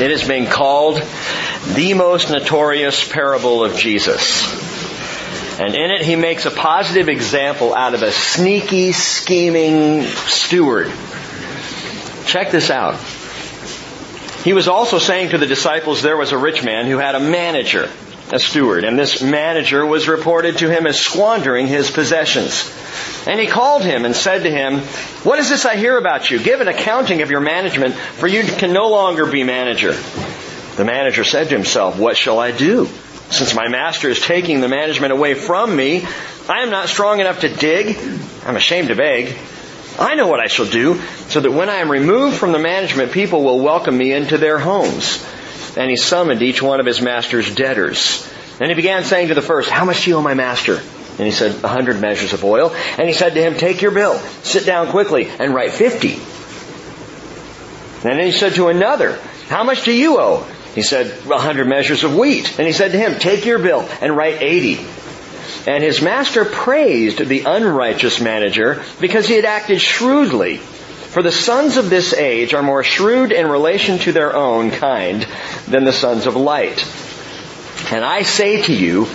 [0.00, 0.96] It has been called
[1.74, 4.42] the most notorious parable of Jesus.
[5.60, 10.92] And in it, he makes a positive example out of a sneaky, scheming steward.
[12.26, 12.98] Check this out.
[14.42, 17.20] He was also saying to the disciples there was a rich man who had a
[17.20, 17.88] manager,
[18.32, 22.72] a steward, and this manager was reported to him as squandering his possessions.
[23.26, 24.78] And he called him and said to him,
[25.24, 26.38] What is this I hear about you?
[26.38, 29.92] Give an accounting of your management, for you can no longer be manager.
[30.76, 32.88] The manager said to himself, What shall I do?
[33.30, 36.06] Since my master is taking the management away from me,
[36.48, 37.96] I am not strong enough to dig.
[38.44, 39.36] I'm ashamed to beg.
[39.98, 43.12] I know what I shall do, so that when I am removed from the management,
[43.12, 45.24] people will welcome me into their homes.
[45.76, 48.28] And he summoned each one of his master's debtors.
[48.60, 50.76] And he began saying to the first, How much do you owe my master?
[50.76, 52.74] And he said, A hundred measures of oil.
[52.98, 56.14] And he said to him, Take your bill, sit down quickly, and write fifty.
[58.08, 59.18] And then he said to another,
[59.48, 60.46] How much do you owe?
[60.74, 62.58] He said, A hundred measures of wheat.
[62.58, 64.84] And he said to him, Take your bill, and write eighty.
[65.66, 70.60] And his master praised the unrighteous manager because he had acted shrewdly.
[71.14, 75.24] For the sons of this age are more shrewd in relation to their own kind
[75.68, 76.84] than the sons of light.
[77.92, 79.06] And I say to you,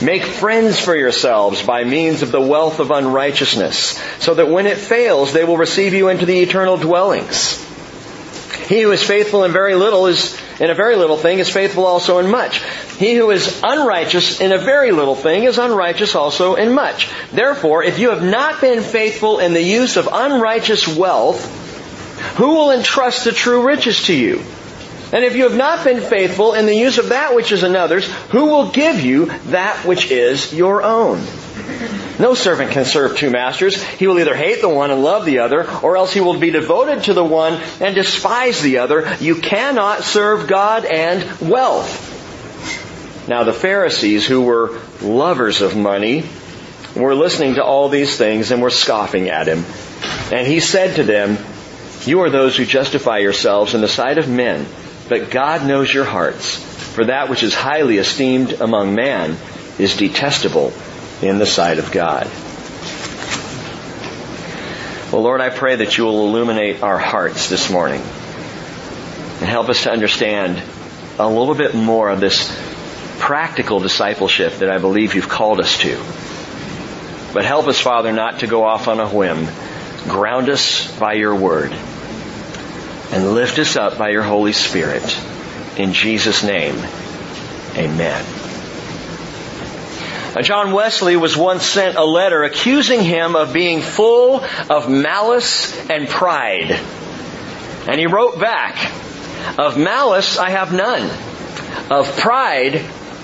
[0.00, 4.78] make friends for yourselves by means of the wealth of unrighteousness, so that when it
[4.78, 7.66] fails, they will receive you into the eternal dwellings.
[8.70, 11.86] He who is faithful in very little is, in a very little thing, is faithful
[11.86, 12.62] also in much.
[12.98, 17.10] He who is unrighteous in a very little thing is unrighteous also in much.
[17.32, 21.44] Therefore, if you have not been faithful in the use of unrighteous wealth,
[22.36, 24.40] who will entrust the true riches to you?
[25.12, 28.06] And if you have not been faithful in the use of that which is another's,
[28.28, 31.18] who will give you that which is your own?
[32.20, 33.82] No servant can serve two masters.
[33.82, 36.50] He will either hate the one and love the other, or else he will be
[36.50, 39.16] devoted to the one and despise the other.
[39.20, 42.08] You cannot serve God and wealth.
[43.26, 46.24] Now the Pharisees, who were lovers of money,
[46.94, 49.64] were listening to all these things and were scoffing at him.
[50.30, 51.38] And he said to them,
[52.04, 54.66] You are those who justify yourselves in the sight of men,
[55.08, 56.56] but God knows your hearts.
[56.56, 59.36] For that which is highly esteemed among man
[59.78, 60.72] is detestable
[61.22, 62.30] in the sight of God.
[65.12, 69.82] Well, Lord, I pray that you will illuminate our hearts this morning and help us
[69.82, 70.62] to understand
[71.18, 72.48] a little bit more of this
[73.18, 75.96] practical discipleship that I believe you've called us to.
[77.34, 79.46] But help us, Father, not to go off on a whim.
[80.08, 81.72] Ground us by your word
[83.12, 85.18] and lift us up by your Holy Spirit.
[85.76, 86.76] In Jesus' name,
[87.76, 88.49] amen.
[90.34, 95.76] Uh, John Wesley was once sent a letter accusing him of being full of malice
[95.90, 96.70] and pride.
[97.88, 98.92] And he wrote back,
[99.58, 101.10] Of malice I have none.
[101.90, 102.76] Of pride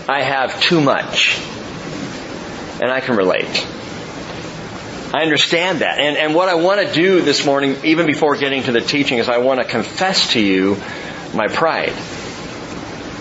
[0.08, 1.38] I have too much.
[2.82, 3.66] And I can relate.
[5.14, 6.00] I understand that.
[6.00, 9.18] And, and what I want to do this morning, even before getting to the teaching,
[9.18, 10.76] is I want to confess to you
[11.32, 11.94] my pride.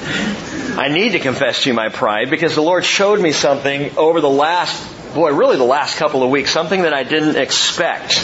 [0.05, 4.21] I need to confess to you my pride because the Lord showed me something over
[4.21, 8.19] the last, boy, really the last couple of weeks, something that I didn't expect.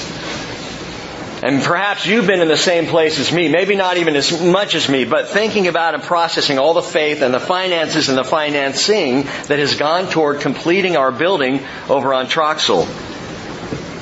[1.44, 4.76] And perhaps you've been in the same place as me, maybe not even as much
[4.76, 8.24] as me, but thinking about and processing all the faith and the finances and the
[8.24, 12.86] financing that has gone toward completing our building over on Troxel.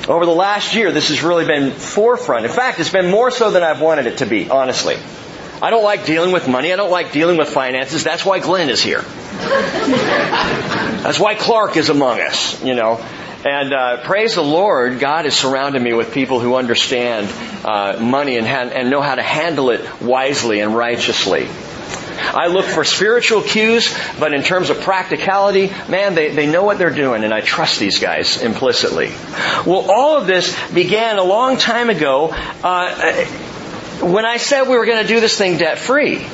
[0.06, 2.44] Over the last year, this has really been forefront.
[2.44, 4.96] In fact, it's been more so than I've wanted it to be, honestly.
[5.62, 6.72] I don't like dealing with money.
[6.72, 8.02] I don't like dealing with finances.
[8.02, 9.02] That's why Glenn is here.
[11.02, 13.04] That's why Clark is among us, you know.
[13.44, 17.28] And uh, praise the Lord, God has surrounded me with people who understand
[17.64, 21.48] uh, money and, ha- and know how to handle it wisely and righteously.
[22.32, 26.78] I look for spiritual cues, but in terms of practicality, man, they, they know what
[26.78, 29.08] they're doing, and I trust these guys implicitly.
[29.66, 32.28] Well, all of this began a long time ago
[32.62, 33.26] uh,
[34.02, 36.26] when I said we were going to do this thing debt free.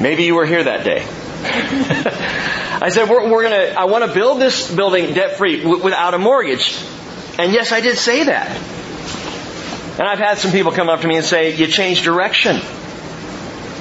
[0.00, 1.04] Maybe you were here that day.
[2.80, 5.82] I said, we're, we're going to, I want to build this building debt free w-
[5.82, 6.80] without a mortgage.
[7.38, 8.48] And yes, I did say that.
[9.98, 12.60] And I've had some people come up to me and say, you changed direction.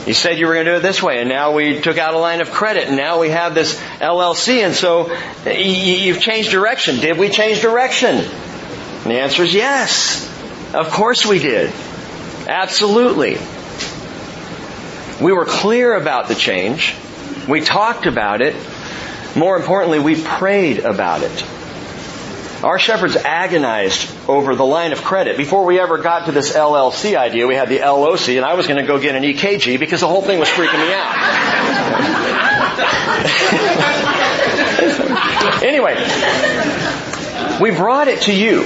[0.07, 2.13] You said you were going to do it this way, and now we took out
[2.13, 5.13] a line of credit, and now we have this LLC, and so
[5.45, 7.01] you've changed direction.
[7.01, 8.15] Did we change direction?
[8.15, 10.25] And the answer is yes.
[10.73, 11.73] Of course we did.
[12.47, 13.37] Absolutely.
[15.21, 16.95] We were clear about the change.
[17.47, 18.55] We talked about it.
[19.35, 21.45] More importantly, we prayed about it.
[22.63, 25.37] Our shepherds agonized over the line of credit.
[25.37, 28.65] Before we ever got to this LLC idea, we had the LOC, and I was
[28.65, 31.13] going to go get an EKG because the whole thing was freaking me out.
[35.63, 35.95] anyway,
[37.61, 38.63] we brought it to you,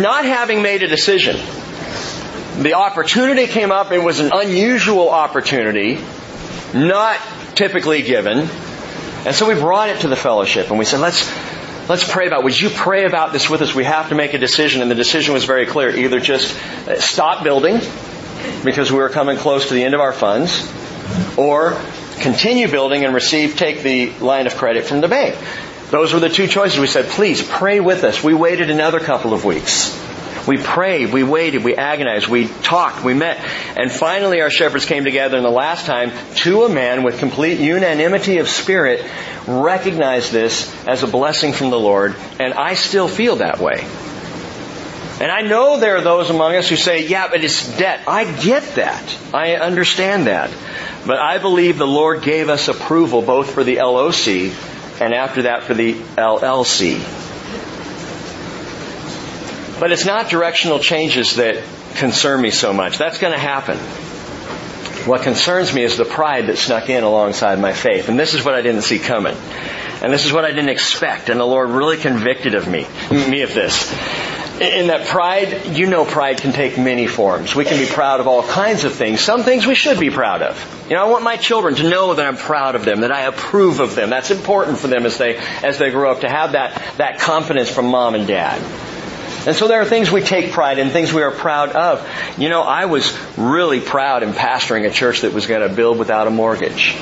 [0.00, 1.36] not having made a decision.
[2.58, 5.98] The opportunity came up, it was an unusual opportunity,
[6.72, 7.18] not
[7.56, 8.48] typically given.
[9.26, 11.28] And so we brought it to the fellowship and we said, let's,
[11.88, 12.44] let's pray about, it.
[12.44, 13.74] would you pray about this with us?
[13.74, 14.82] We have to make a decision.
[14.82, 15.90] And the decision was very clear.
[15.90, 16.54] Either just
[16.86, 17.80] uh, stop building
[18.62, 20.70] because we were coming close to the end of our funds
[21.36, 21.76] or
[22.20, 25.36] continue building and receive, take the line of credit from the bank.
[25.90, 26.78] Those were the two choices.
[26.78, 28.22] We said, please pray with us.
[28.22, 29.92] We waited another couple of weeks.
[30.46, 33.38] We prayed, we waited, we agonized, we talked, we met.
[33.76, 37.60] And finally our shepherds came together and the last time, to a man with complete
[37.60, 39.04] unanimity of spirit,
[39.46, 42.14] recognized this as a blessing from the Lord.
[42.38, 43.86] And I still feel that way.
[45.20, 48.00] And I know there are those among us who say, yeah, but it's debt.
[48.08, 49.16] I get that.
[49.32, 50.50] I understand that.
[51.06, 54.52] But I believe the Lord gave us approval both for the LOC
[55.00, 57.23] and after that for the LLC.
[59.84, 61.62] But it's not directional changes that
[61.96, 62.96] concern me so much.
[62.96, 63.76] That's going to happen.
[65.06, 68.08] What concerns me is the pride that snuck in alongside my faith.
[68.08, 69.36] And this is what I didn't see coming.
[70.00, 71.28] And this is what I didn't expect.
[71.28, 73.92] And the Lord really convicted of me, me of this.
[74.58, 77.54] In that pride, you know pride can take many forms.
[77.54, 79.20] We can be proud of all kinds of things.
[79.20, 80.88] Some things we should be proud of.
[80.88, 83.26] You know, I want my children to know that I'm proud of them, that I
[83.26, 84.08] approve of them.
[84.08, 87.68] That's important for them as they, as they grow up to have that, that confidence
[87.68, 88.93] from mom and dad.
[89.46, 92.08] And so there are things we take pride in, things we are proud of.
[92.38, 95.98] You know, I was really proud in pastoring a church that was going to build
[95.98, 96.96] without a mortgage.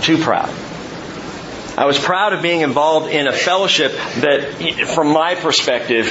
[0.00, 0.48] Too proud.
[1.76, 6.10] I was proud of being involved in a fellowship that, from my perspective,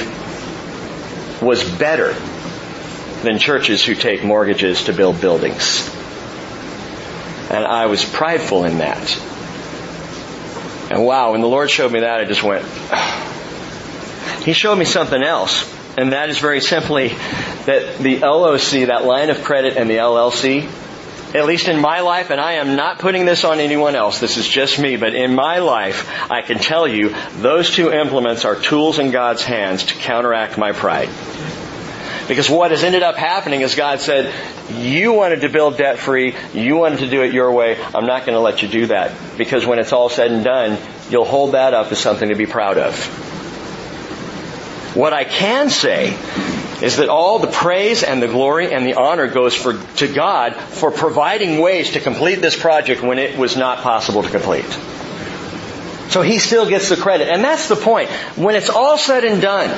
[1.42, 2.14] was better
[3.22, 5.88] than churches who take mortgages to build buildings.
[7.50, 9.20] And I was prideful in that.
[10.90, 12.64] And wow, when the Lord showed me that, I just went,
[14.44, 15.74] he showed me something else.
[15.96, 20.70] And that is very simply that the LOC, that line of credit and the LLC,
[21.34, 24.36] at least in my life, and I am not putting this on anyone else, this
[24.36, 28.54] is just me, but in my life, I can tell you those two implements are
[28.54, 31.08] tools in God's hands to counteract my pride.
[32.28, 34.32] Because what has ended up happening is God said,
[34.70, 38.26] you wanted to build debt free, you wanted to do it your way, I'm not
[38.26, 39.12] going to let you do that.
[39.36, 40.78] Because when it's all said and done,
[41.10, 43.37] you'll hold that up as something to be proud of.
[44.98, 46.08] What I can say
[46.82, 50.56] is that all the praise and the glory and the honor goes for, to God
[50.56, 54.66] for providing ways to complete this project when it was not possible to complete.
[56.10, 57.28] So he still gets the credit.
[57.28, 58.10] And that's the point.
[58.34, 59.68] When it's all said and done,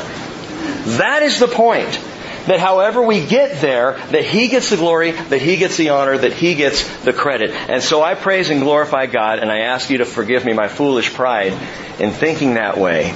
[0.97, 2.01] that is the point.
[2.47, 6.17] That however we get there, that He gets the glory, that He gets the honor,
[6.17, 7.51] that He gets the credit.
[7.51, 10.69] And so I praise and glorify God, and I ask you to forgive me my
[10.69, 11.53] foolish pride
[12.01, 13.15] in thinking that way.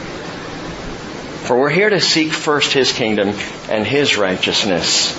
[1.45, 3.29] For we're here to seek first His kingdom
[3.69, 5.15] and His righteousness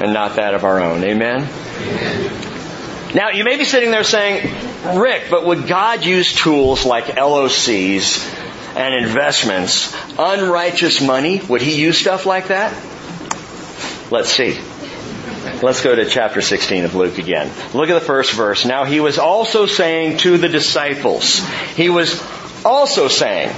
[0.00, 1.04] and not that of our own.
[1.04, 1.46] Amen?
[1.46, 3.14] Amen?
[3.14, 4.54] Now, you may be sitting there saying,
[4.98, 11.40] Rick, but would God use tools like LOCs and investments, unrighteous money?
[11.48, 12.72] Would He use stuff like that?
[14.10, 14.58] Let's see.
[15.62, 17.50] Let's go to chapter 16 of Luke again.
[17.74, 18.64] Look at the first verse.
[18.64, 21.40] Now he was also saying to the disciples,
[21.74, 22.22] he was
[22.64, 23.54] also saying,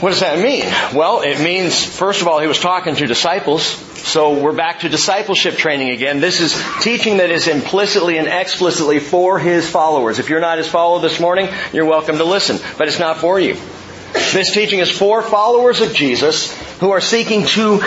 [0.00, 0.64] what does that mean?
[0.94, 3.62] Well, it means, first of all, he was talking to disciples.
[3.64, 6.20] So we're back to discipleship training again.
[6.20, 10.18] This is teaching that is implicitly and explicitly for his followers.
[10.18, 13.40] If you're not his follower this morning, you're welcome to listen, but it's not for
[13.40, 13.56] you.
[14.32, 17.80] This teaching is for followers of Jesus who are seeking to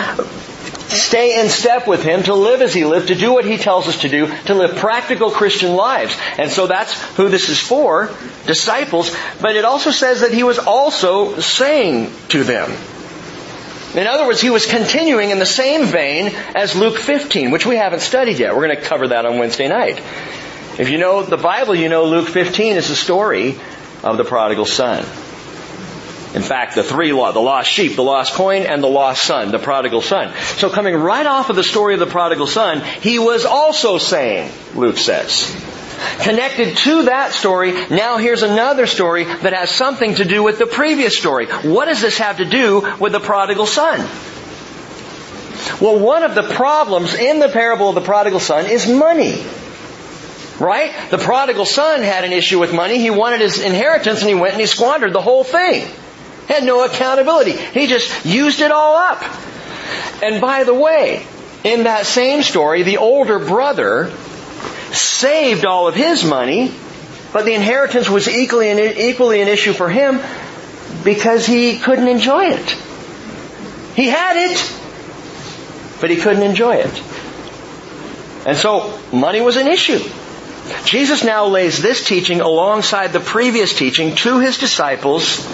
[0.96, 3.88] stay in step with Him, to live as He lived, to do what He tells
[3.88, 6.16] us to do, to live practical Christian lives.
[6.38, 8.10] And so that's who this is for,
[8.46, 9.14] disciples.
[9.40, 12.70] But it also says that He was also saying to them.
[13.94, 17.76] In other words, He was continuing in the same vein as Luke 15, which we
[17.76, 18.54] haven't studied yet.
[18.54, 19.98] We're going to cover that on Wednesday night.
[20.78, 23.58] If you know the Bible, you know Luke 15 is the story
[24.02, 25.04] of the prodigal son.
[26.34, 29.50] In fact, the three law, the lost sheep, the lost coin, and the lost son,
[29.50, 30.32] the prodigal son.
[30.56, 34.52] So coming right off of the story of the prodigal son, he was also saying,
[34.76, 35.52] Luke says.
[36.22, 40.66] Connected to that story, now here's another story that has something to do with the
[40.66, 41.46] previous story.
[41.46, 43.98] What does this have to do with the prodigal son?
[45.80, 49.44] Well, one of the problems in the parable of the prodigal son is money.
[50.58, 50.92] Right?
[51.10, 52.98] The prodigal son had an issue with money.
[52.98, 55.90] He wanted his inheritance and he went and he squandered the whole thing.
[56.50, 57.52] Had no accountability.
[57.52, 59.22] He just used it all up.
[60.20, 61.24] And by the way,
[61.62, 64.10] in that same story, the older brother
[64.90, 66.74] saved all of his money,
[67.32, 70.18] but the inheritance was equally an, equally an issue for him
[71.04, 72.70] because he couldn't enjoy it.
[73.94, 74.74] He had it,
[76.00, 77.02] but he couldn't enjoy it.
[78.44, 80.00] And so money was an issue.
[80.84, 85.46] Jesus now lays this teaching alongside the previous teaching to his disciples,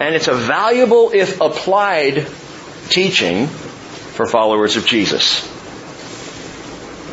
[0.00, 2.26] and it's a valuable, if applied,
[2.88, 5.44] teaching for followers of Jesus.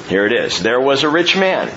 [0.09, 0.61] Here it is.
[0.61, 1.71] There was a rich man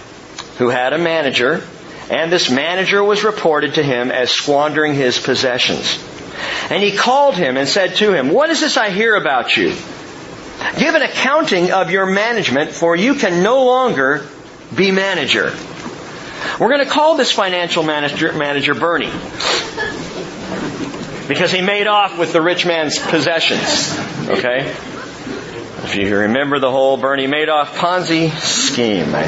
[0.59, 1.63] who had a manager,
[2.11, 6.03] and this manager was reported to him as squandering his possessions.
[6.71, 9.75] And he called him and said to him, What is this I hear about you?
[10.79, 14.27] Give an accounting of your management, for you can no longer
[14.75, 15.55] be manager.
[16.59, 19.13] We're going to call this financial manager, manager Bernie.
[21.29, 23.99] Because he made off with the rich man's possessions.
[24.29, 24.75] Okay?
[25.85, 29.15] If you remember the whole Bernie Madoff Ponzi scheme.
[29.15, 29.25] I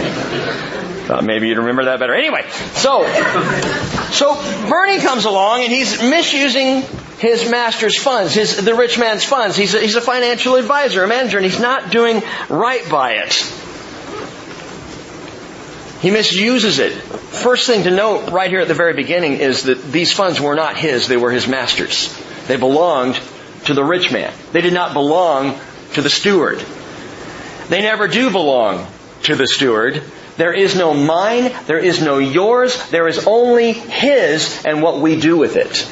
[1.07, 2.15] thought maybe you'd remember that better.
[2.15, 3.07] Anyway, so,
[4.11, 4.35] so
[4.69, 6.83] Bernie comes along and he's misusing
[7.19, 9.57] his master's funds, his, the rich man's funds.
[9.57, 13.33] He's a, he's a financial advisor, a manager, and he's not doing right by it.
[16.01, 16.93] He misuses it.
[16.93, 20.55] First thing to note right here at the very beginning is that these funds were
[20.55, 22.17] not his, they were his master's.
[22.47, 23.19] They belonged
[23.65, 24.33] to the rich man.
[24.53, 25.59] They did not belong
[25.95, 26.63] to the steward.
[27.69, 28.87] They never do belong
[29.25, 30.03] to the steward.
[30.37, 35.21] There is no mine, there is no yours, there is only his and what we
[35.21, 35.87] do with it.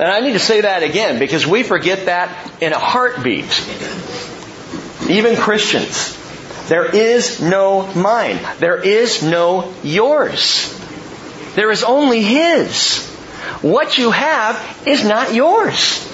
[0.00, 3.44] And I need to say that again because we forget that in a heartbeat.
[5.08, 6.18] Even Christians.
[6.68, 8.38] There is no mine.
[8.58, 10.72] There is no yours.
[11.54, 13.06] There is only His.
[13.62, 16.04] What you have is not yours.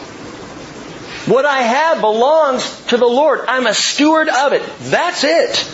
[1.26, 3.40] What I have belongs to the Lord.
[3.48, 4.62] I'm a steward of it.
[4.80, 5.72] That's it.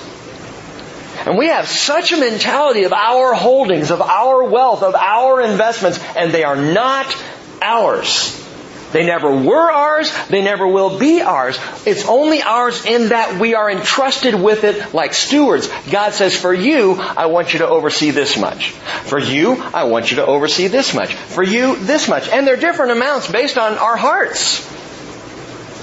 [1.27, 5.99] And we have such a mentality of our holdings, of our wealth, of our investments,
[6.17, 7.15] and they are not
[7.61, 8.48] ours.
[8.93, 10.11] They never were ours.
[10.29, 11.59] They never will be ours.
[11.85, 15.69] It's only ours in that we are entrusted with it like stewards.
[15.91, 18.71] God says, for you, I want you to oversee this much.
[18.71, 21.15] For you, I want you to oversee this much.
[21.15, 22.29] For you, this much.
[22.29, 24.67] And they're different amounts based on our hearts.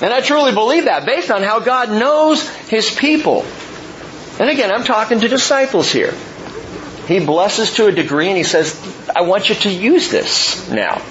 [0.01, 3.45] And I truly believe that based on how God knows His people.
[4.39, 6.13] And again, I'm talking to disciples here.
[7.07, 8.75] He blesses to a degree and He says,
[9.15, 11.01] I want you to use this now.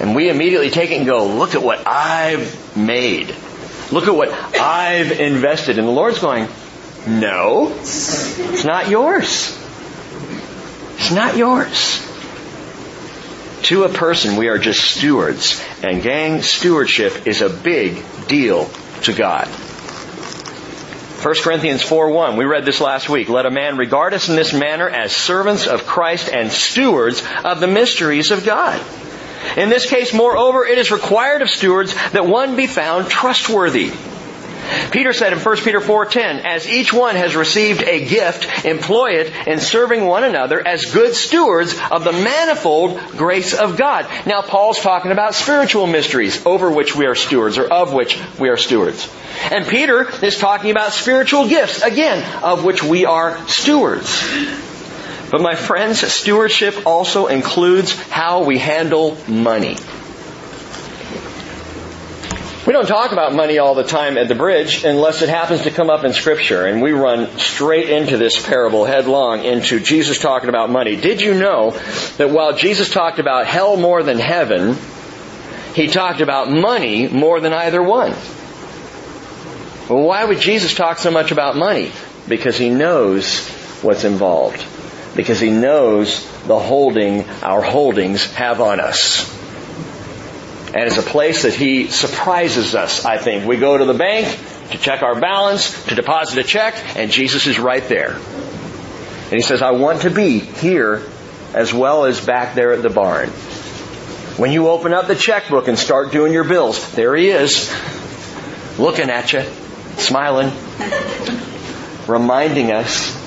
[0.00, 3.34] And we immediately take it and go, look at what I've made.
[3.90, 5.78] Look at what I've invested.
[5.78, 6.48] And the Lord's going,
[7.06, 9.58] no, it's not yours.
[10.96, 12.08] It's not yours.
[13.64, 15.62] To a person, we are just stewards.
[15.82, 18.70] And gang, stewardship is a big deal
[19.02, 19.48] to God.
[21.22, 23.28] 1 Corinthians 4.1, we read this last week.
[23.28, 27.60] Let a man regard us in this manner as servants of Christ and stewards of
[27.60, 28.80] the mysteries of God.
[29.56, 33.92] In this case, moreover, it is required of stewards that one be found trustworthy.
[34.90, 39.32] Peter said in 1 Peter 4:10, as each one has received a gift, employ it
[39.46, 44.06] in serving one another as good stewards of the manifold grace of God.
[44.26, 48.48] Now Paul's talking about spiritual mysteries over which we are stewards or of which we
[48.48, 49.08] are stewards.
[49.50, 54.22] And Peter is talking about spiritual gifts, again, of which we are stewards.
[55.32, 59.78] But my friends, stewardship also includes how we handle money.
[62.66, 65.70] We don't talk about money all the time at the bridge unless it happens to
[65.70, 70.50] come up in scripture and we run straight into this parable headlong into Jesus talking
[70.50, 70.96] about money.
[70.96, 71.70] Did you know
[72.18, 74.76] that while Jesus talked about hell more than heaven,
[75.74, 78.10] he talked about money more than either one?
[79.88, 81.90] Well, why would Jesus talk so much about money?
[82.28, 83.48] Because he knows
[83.80, 84.62] what's involved
[85.14, 89.30] because he knows the holding our holdings have on us.
[90.74, 93.46] And it's a place that he surprises us, I think.
[93.46, 94.26] We go to the bank
[94.70, 98.14] to check our balance, to deposit a check, and Jesus is right there.
[98.14, 101.06] And he says, I want to be here
[101.52, 103.28] as well as back there at the barn.
[104.38, 107.70] When you open up the checkbook and start doing your bills, there he is,
[108.78, 109.44] looking at you,
[109.98, 110.50] smiling,
[112.06, 113.21] reminding us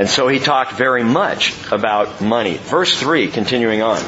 [0.00, 2.56] and so he talked very much about money.
[2.56, 3.98] Verse 3, continuing on.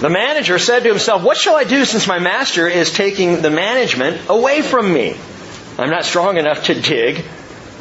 [0.00, 3.50] The manager said to himself, What shall I do since my master is taking the
[3.50, 5.14] management away from me?
[5.76, 7.26] I'm not strong enough to dig,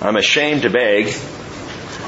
[0.02, 1.16] I'm ashamed to beg.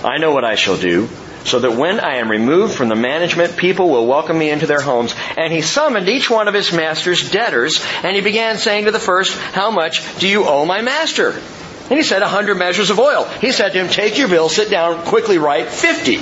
[0.04, 1.08] I know what I shall do,
[1.46, 4.82] so that when I am removed from the management, people will welcome me into their
[4.82, 5.16] homes.
[5.38, 9.00] And he summoned each one of his master's debtors, and he began saying to the
[9.00, 11.34] first, How much do you owe my master?
[11.90, 13.26] And he said, A hundred measures of oil.
[13.26, 16.20] He said to him, Take your bill, sit down, quickly write fifty.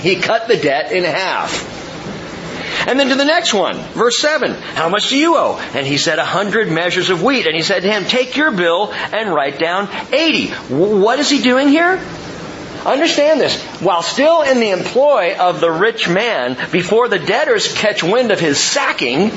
[0.00, 1.78] He cut the debt in half.
[2.86, 4.52] And then to the next one, verse 7.
[4.52, 5.58] How much do you owe?
[5.74, 7.46] And he said, a hundred measures of wheat.
[7.46, 10.48] And he said to him, take your bill and write down 80.
[10.72, 12.02] What is he doing here?
[12.86, 13.62] Understand this.
[13.80, 18.40] While still in the employ of the rich man, before the debtors catch wind of
[18.40, 19.30] his sacking,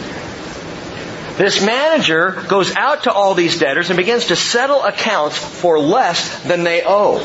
[1.38, 6.44] this manager goes out to all these debtors and begins to settle accounts for less
[6.44, 7.20] than they owe.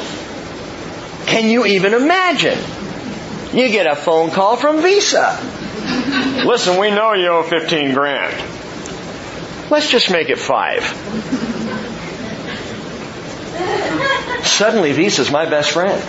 [1.26, 2.58] Can you even imagine?
[3.52, 5.38] You get a phone call from Visa.
[6.46, 8.34] Listen, we know you owe 15 grand.
[9.70, 10.82] Let's just make it five.
[14.46, 16.02] Suddenly, Visa's my best friend.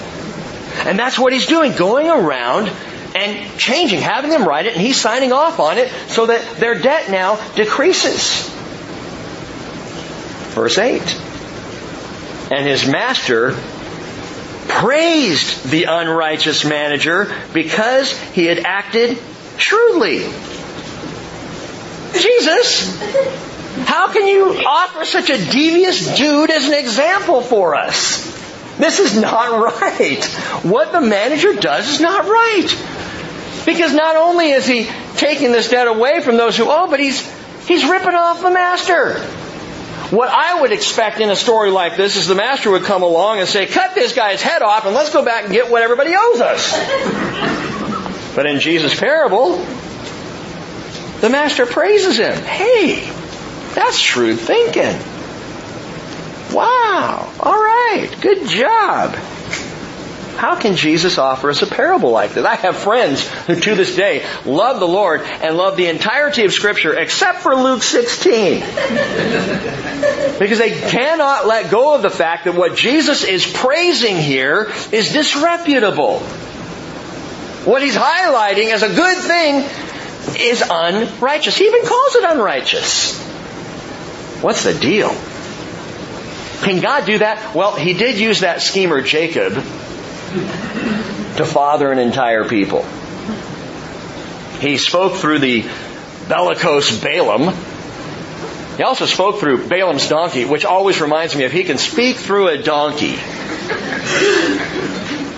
[0.88, 2.72] And that's what he's doing, going around
[3.16, 6.76] and changing, having them write it, and he's signing off on it so that their
[6.76, 8.50] debt now decreases.
[10.54, 11.02] Verse 8.
[12.52, 13.56] And his master
[14.68, 19.18] praised the unrighteous manager because he had acted
[19.58, 20.20] shrewdly.
[22.14, 22.98] Jesus,
[23.86, 28.39] how can you offer such a devious dude as an example for us?
[28.80, 30.26] This is not right.
[30.64, 33.66] What the manager does is not right.
[33.66, 37.22] Because not only is he taking this debt away from those who owe, but he's,
[37.68, 39.20] he's ripping off the master.
[40.10, 43.40] What I would expect in a story like this is the master would come along
[43.40, 46.16] and say, cut this guy's head off and let's go back and get what everybody
[46.18, 47.56] owes us.
[48.36, 49.58] But in Jesus' parable,
[51.20, 52.42] the master praises him.
[52.44, 53.12] Hey,
[53.74, 54.98] that's shrewd thinking.
[56.54, 57.32] Wow.
[57.40, 58.10] All right.
[58.22, 59.16] Good job.
[60.40, 62.46] How can Jesus offer us a parable like this?
[62.46, 66.54] I have friends who to this day love the Lord and love the entirety of
[66.54, 68.62] Scripture except for Luke 16.
[70.40, 75.12] because they cannot let go of the fact that what Jesus is praising here is
[75.12, 76.20] disreputable.
[77.66, 79.66] What he's highlighting as a good thing
[80.40, 81.58] is unrighteous.
[81.58, 83.20] He even calls it unrighteous.
[84.42, 85.14] What's the deal?
[86.62, 87.56] Can God do that?
[87.56, 92.86] Well, He did use that schemer Jacob to father an entire people.
[94.60, 95.66] He spoke through the
[96.28, 97.56] bellicose Balaam.
[98.78, 102.50] He also spoke through Balaam's donkey, which always reminds me of he can speak through
[102.50, 103.18] a donkey.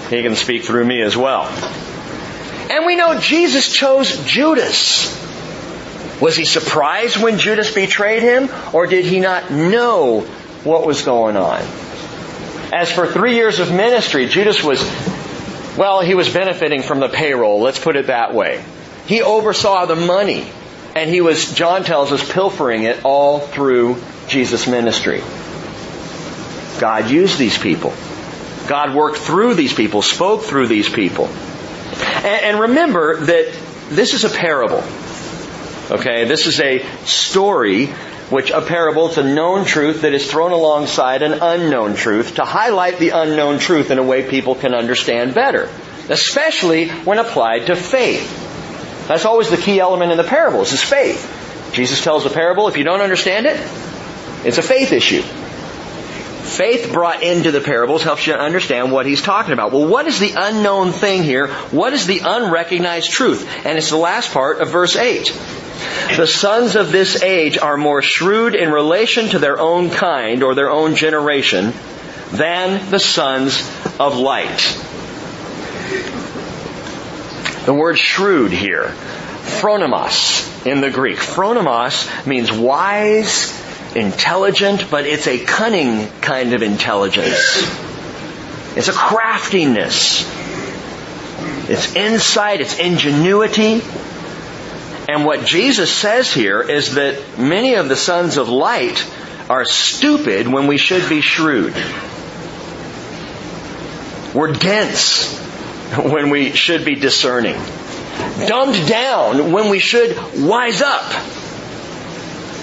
[0.10, 1.44] He can speak through me as well.
[2.70, 5.18] And we know Jesus chose Judas.
[6.22, 8.50] Was he surprised when Judas betrayed him?
[8.74, 10.28] Or did he not know
[10.64, 11.62] what was going on?
[12.74, 14.82] As for three years of ministry, Judas was,
[15.78, 18.64] well, he was benefiting from the payroll, let's put it that way.
[19.08, 20.50] He oversaw the money,
[20.96, 25.22] and he was, John tells us, pilfering it all through Jesus' ministry.
[26.80, 27.94] God used these people.
[28.68, 31.28] God worked through these people, spoke through these people.
[31.28, 33.54] And, and remember that
[33.90, 34.84] this is a parable.
[35.92, 37.94] Okay, this is a story
[38.32, 42.46] which a parable, it's a known truth that is thrown alongside an unknown truth to
[42.46, 45.70] highlight the unknown truth in a way people can understand better,
[46.10, 49.08] especially when applied to faith.
[49.08, 51.72] That's always the key element in the parables is faith.
[51.74, 53.58] Jesus tells a parable, if you don't understand it,
[54.46, 55.24] it's a faith issue.
[56.52, 59.72] Faith brought into the parables helps you understand what he's talking about.
[59.72, 61.48] Well, what is the unknown thing here?
[61.48, 63.50] What is the unrecognized truth?
[63.66, 65.32] And it's the last part of verse 8.
[66.18, 70.54] The sons of this age are more shrewd in relation to their own kind or
[70.54, 71.74] their own generation
[72.32, 73.62] than the sons
[73.98, 74.60] of light.
[77.66, 78.94] The word shrewd here,
[79.62, 81.18] phronimos in the Greek.
[81.18, 83.61] Phronimos means wise,
[83.96, 87.62] intelligent, but it's a cunning kind of intelligence.
[88.76, 90.26] It's a craftiness.
[91.70, 93.82] It's insight, it's ingenuity.
[95.10, 99.06] And what Jesus says here is that many of the sons of light
[99.50, 101.74] are stupid when we should be shrewd.
[104.34, 105.38] We're dense
[105.98, 107.58] when we should be discerning.
[108.48, 111.41] Dumbed down when we should wise up.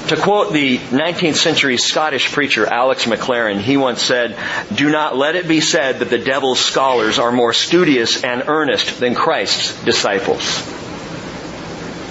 [0.09, 4.39] To quote the 19th century Scottish preacher Alex Maclaren, he once said,
[4.75, 9.01] Do not let it be said that the devil's scholars are more studious and earnest
[9.01, 10.61] than Christ's disciples.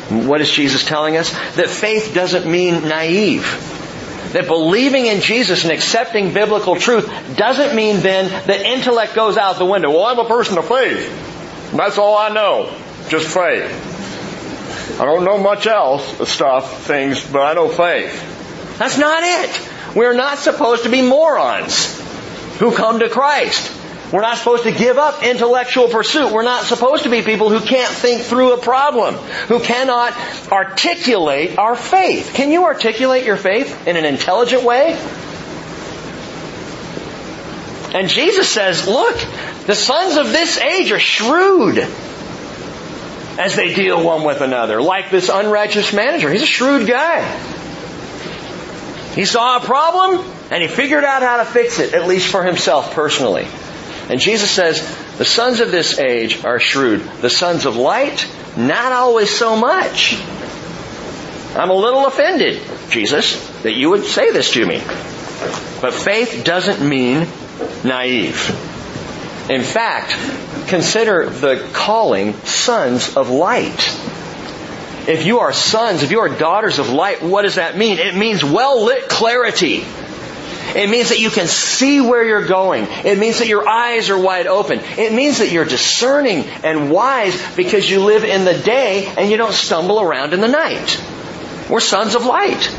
[0.10, 1.32] What is Jesus telling us?
[1.56, 3.44] That faith doesn't mean naive.
[4.34, 9.58] that believing in Jesus and accepting biblical truth doesn't mean then that intellect goes out
[9.58, 9.90] the window.
[9.90, 11.72] Well, I'm a person of faith.
[11.72, 12.78] That's all I know.
[13.10, 13.97] Just faith.
[15.00, 18.78] I don't know much else, stuff, things, but I know faith.
[18.80, 19.70] That's not it.
[19.96, 22.00] We're not supposed to be morons
[22.58, 23.74] who come to Christ.
[24.12, 26.32] We're not supposed to give up intellectual pursuit.
[26.32, 29.16] We're not supposed to be people who can't think through a problem,
[29.48, 30.14] who cannot
[30.52, 32.32] articulate our faith.
[32.34, 34.94] Can you articulate your faith in an intelligent way?
[37.94, 39.16] And Jesus says, look,
[39.66, 41.88] the sons of this age are shrewd
[43.38, 46.32] as they deal one with another, like this unrighteous manager.
[46.32, 47.22] He's a shrewd guy.
[49.14, 52.44] He saw a problem and he figured out how to fix it, at least for
[52.44, 53.48] himself personally.
[54.10, 54.82] And Jesus says,
[55.18, 57.02] the sons of this age are shrewd.
[57.22, 60.16] The sons of light, not always so much.
[61.56, 64.82] I'm a little offended, Jesus, that you would say this to me.
[65.82, 67.28] But faith doesn't mean
[67.84, 68.50] naive.
[69.50, 70.12] In fact,
[70.68, 73.80] consider the calling sons of light.
[75.08, 77.98] If you are sons, if you are daughters of light, what does that mean?
[77.98, 79.86] It means well lit clarity.
[80.76, 82.84] It means that you can see where you're going.
[82.84, 84.80] It means that your eyes are wide open.
[84.80, 89.38] It means that you're discerning and wise because you live in the day and you
[89.38, 91.02] don't stumble around in the night.
[91.70, 92.70] We're sons of light.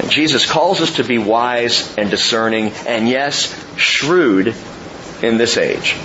[0.00, 4.54] And Jesus calls us to be wise and discerning and yes, shrewd
[5.22, 5.96] in this age.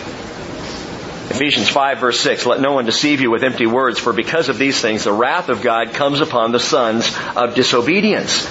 [1.33, 4.59] Ephesians 5 verse 6, let no one deceive you with empty words, for because of
[4.59, 8.47] these things the wrath of God comes upon the sons of disobedience.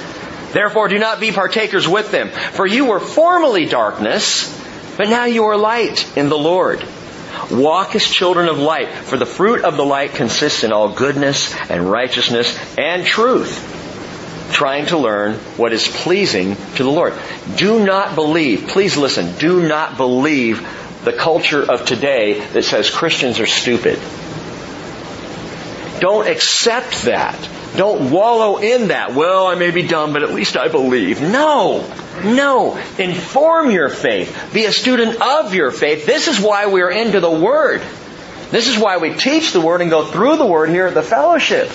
[0.53, 2.31] Therefore do not be partakers with them.
[2.31, 4.51] For you were formerly darkness,
[4.97, 6.85] but now you are light in the Lord.
[7.53, 11.55] Walk as children of light, for the fruit of the light consists in all goodness
[11.71, 13.79] and righteousness and truth.
[14.53, 17.15] Trying to learn what is pleasing to the Lord.
[17.57, 20.67] Do not believe, please listen, do not believe
[21.05, 23.99] the culture of today that says Christians are stupid.
[26.01, 27.49] Don't accept that.
[27.77, 29.15] Don't wallow in that.
[29.15, 31.23] Well, I may be dumb, but at least I believe.
[31.23, 31.89] No.
[32.25, 32.77] No.
[32.99, 34.51] Inform your faith.
[34.53, 36.05] Be a student of your faith.
[36.05, 37.83] This is why we're into the Word.
[38.51, 41.03] This is why we teach the Word and go through the Word here at the
[41.03, 41.71] fellowship.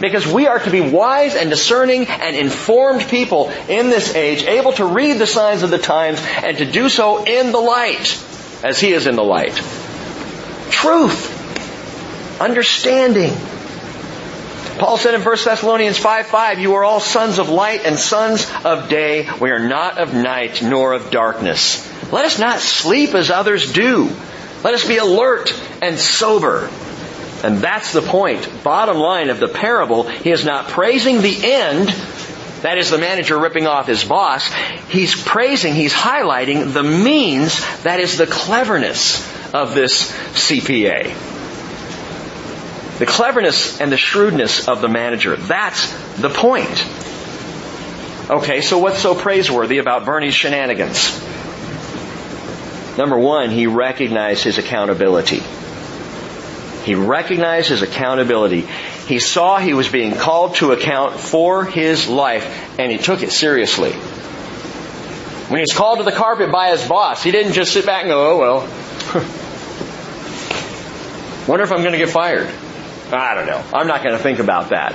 [0.00, 4.72] Because we are to be wise and discerning and informed people in this age, able
[4.72, 8.24] to read the signs of the times and to do so in the light,
[8.64, 9.54] as He is in the light.
[10.70, 12.40] Truth.
[12.40, 13.32] Understanding.
[14.78, 18.50] Paul said in 1 Thessalonians 5 5, You are all sons of light and sons
[18.64, 19.28] of day.
[19.40, 21.88] We are not of night nor of darkness.
[22.10, 24.10] Let us not sleep as others do.
[24.64, 26.68] Let us be alert and sober.
[27.44, 28.48] And that's the point.
[28.64, 31.90] Bottom line of the parable, he is not praising the end,
[32.64, 34.50] that is the manager ripping off his boss.
[34.88, 39.20] He's praising, he's highlighting the means, that is the cleverness
[39.52, 41.12] of this CPA.
[42.98, 45.36] The cleverness and the shrewdness of the manager.
[45.36, 46.86] That's the point.
[48.30, 51.20] Okay, so what's so praiseworthy about Bernie's shenanigans?
[52.96, 55.42] Number one, he recognized his accountability.
[56.84, 58.66] He recognized his accountability.
[59.06, 63.32] He saw he was being called to account for his life, and he took it
[63.32, 63.92] seriously.
[63.92, 68.02] When he was called to the carpet by his boss, he didn't just sit back
[68.02, 68.60] and go, oh well.
[71.46, 72.48] Wonder if I'm going to get fired.
[73.12, 73.62] I don't know.
[73.74, 74.94] I'm not going to think about that.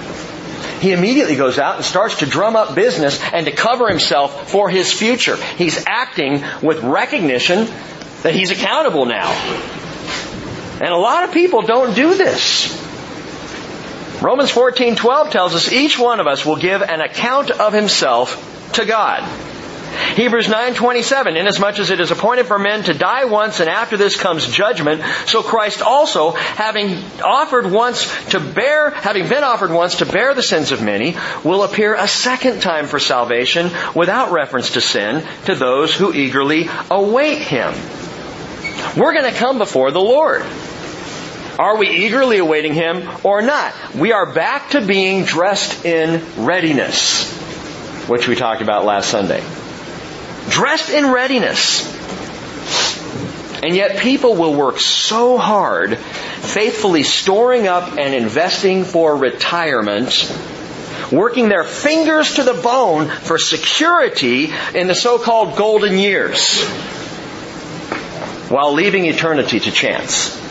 [0.82, 4.69] He immediately goes out and starts to drum up business and to cover himself for
[4.69, 5.36] his future.
[5.36, 7.67] He's acting with recognition
[8.24, 9.30] that he's accountable now.
[10.82, 12.88] And a lot of people don't do this.
[14.21, 18.86] Romans 14:12 tells us each one of us will give an account of himself to
[18.86, 19.23] God.
[20.15, 24.15] Hebrews 9:27 inasmuch as it is appointed for men to die once and after this
[24.15, 30.05] comes judgment so Christ also having offered once to bear having been offered once to
[30.05, 34.82] bear the sins of many will appear a second time for salvation without reference to
[34.82, 37.73] sin to those who eagerly await him.
[38.95, 40.45] We're going to come before the Lord.
[41.60, 43.76] Are we eagerly awaiting Him or not?
[43.93, 47.32] We are back to being dressed in readiness,
[48.08, 49.43] which we talked about last Sunday
[50.50, 51.88] dressed in readiness.
[53.62, 60.34] And yet people will work so hard, faithfully storing up and investing for retirement,
[61.12, 66.63] working their fingers to the bone for security in the so-called golden years,
[68.50, 70.48] while leaving eternity to chance.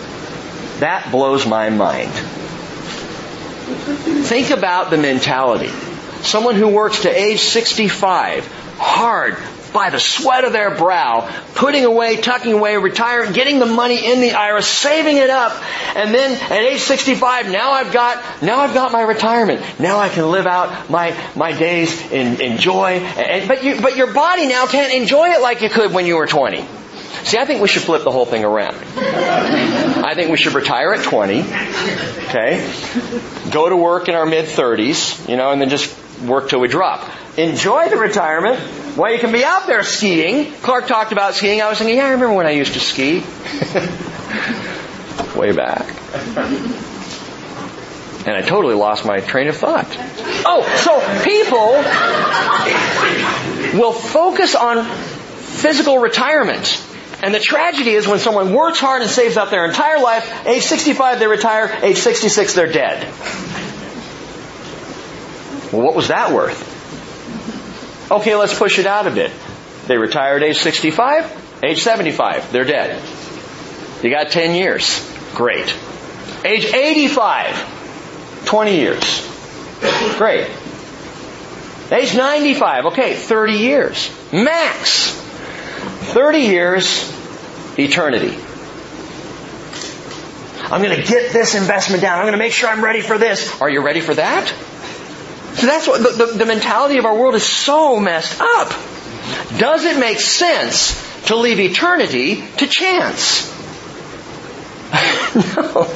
[0.81, 2.13] That blows my mind.
[4.27, 5.71] Think about the mentality.
[6.23, 8.47] Someone who works to age 65,
[8.79, 9.37] hard,
[9.73, 14.21] by the sweat of their brow, putting away, tucking away, retiring, getting the money in
[14.21, 15.53] the IRA, saving it up,
[15.95, 19.63] and then at age 65, now I've got, now I've got my retirement.
[19.79, 22.93] Now I can live out my, my days in, in joy.
[22.99, 26.17] And, but you, but your body now can't enjoy it like you could when you
[26.17, 26.65] were 20.
[27.25, 28.77] See, I think we should flip the whole thing around.
[30.05, 32.73] I think we should retire at 20, okay?
[33.51, 36.69] Go to work in our mid 30s, you know, and then just work till we
[36.69, 37.09] drop.
[37.37, 38.59] Enjoy the retirement
[38.97, 40.53] while you can be out there skiing.
[40.63, 41.61] Clark talked about skiing.
[41.63, 43.21] I was thinking, yeah, I remember when I used to ski.
[45.39, 45.87] Way back.
[48.27, 49.87] And I totally lost my train of thought.
[50.45, 51.73] Oh, so people
[53.79, 56.85] will focus on physical retirement
[57.23, 60.63] and the tragedy is when someone works hard and saves up their entire life, age
[60.63, 63.03] 65 they retire, age 66 they're dead.
[65.73, 66.77] Well, what was that worth?
[68.11, 69.33] Okay, let's push it out a bit.
[69.87, 73.03] They retire at age 65, age 75, they're dead.
[74.03, 75.05] You got 10 years.
[75.35, 75.77] Great.
[76.45, 79.29] Age 85, 20 years.
[80.17, 80.49] Great.
[81.91, 84.11] Age 95, okay, 30 years.
[84.33, 85.28] Max.
[86.09, 87.13] 30 years,
[87.79, 88.37] eternity.
[90.71, 92.19] I'm going to get this investment down.
[92.19, 93.61] I'm going to make sure I'm ready for this.
[93.61, 94.49] Are you ready for that?
[94.49, 98.69] So that's what the, the, the mentality of our world is so messed up.
[99.59, 103.51] Does it make sense to leave eternity to chance?
[105.57, 105.95] no.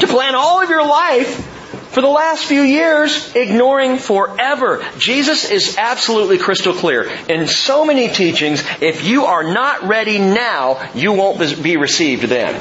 [0.00, 1.53] To plan all of your life
[1.94, 4.84] for the last few years, ignoring forever.
[4.98, 7.04] Jesus is absolutely crystal clear.
[7.28, 12.60] In so many teachings, if you are not ready now, you won't be received then.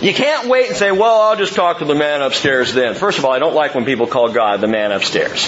[0.00, 2.96] You can't wait and say, well, I'll just talk to the man upstairs then.
[2.96, 5.46] First of all, I don't like when people call God the man upstairs.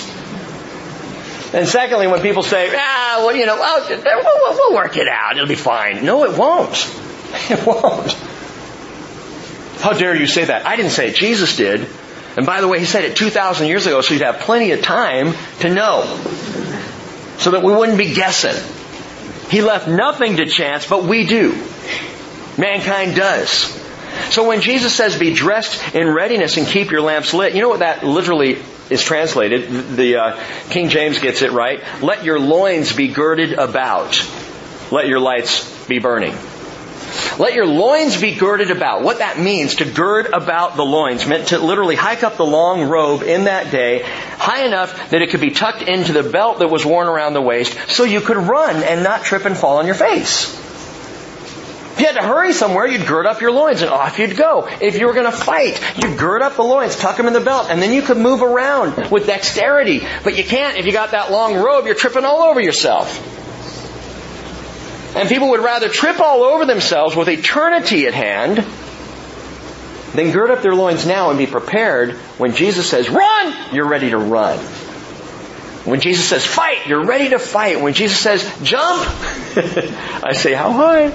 [1.53, 5.37] And secondly, when people say, ah, well, you know, we'll, we'll, work it out.
[5.37, 6.05] It'll be fine.
[6.05, 7.03] No, it won't.
[7.51, 8.17] It won't.
[9.79, 10.67] How dare you say that?
[10.67, 11.17] I didn't say it.
[11.17, 11.87] Jesus did.
[12.37, 14.83] And by the way, he said it 2,000 years ago, so you'd have plenty of
[14.83, 16.03] time to know.
[17.39, 18.57] So that we wouldn't be guessing.
[19.51, 21.53] He left nothing to chance, but we do.
[22.59, 23.51] Mankind does.
[24.31, 27.69] So when Jesus says be dressed in readiness and keep your lamps lit, you know
[27.69, 28.59] what that literally
[28.91, 29.97] is translated?
[29.97, 31.83] The uh, King James gets it right.
[32.03, 34.27] Let your loins be girded about.
[34.91, 36.37] Let your lights be burning.
[37.39, 39.03] Let your loins be girded about.
[39.03, 42.89] What that means, to gird about the loins, meant to literally hike up the long
[42.89, 44.03] robe in that day,
[44.39, 47.43] high enough that it could be tucked into the belt that was worn around the
[47.43, 50.55] waist, so you could run and not trip and fall on your face.
[51.97, 54.69] If you had to hurry somewhere, you'd gird up your loins and off you'd go.
[54.83, 57.41] If you were going to fight, you'd gird up the loins, tuck them in the
[57.41, 60.07] belt, and then you could move around with dexterity.
[60.23, 63.46] But you can't if you got that long robe, you're tripping all over yourself.
[65.17, 68.59] And people would rather trip all over themselves with eternity at hand
[70.15, 74.11] than gird up their loins now and be prepared when Jesus says, run, you're ready
[74.11, 74.59] to run.
[75.87, 77.81] When Jesus says fight, you're ready to fight.
[77.81, 79.07] When Jesus says jump,
[80.23, 81.13] I say how high?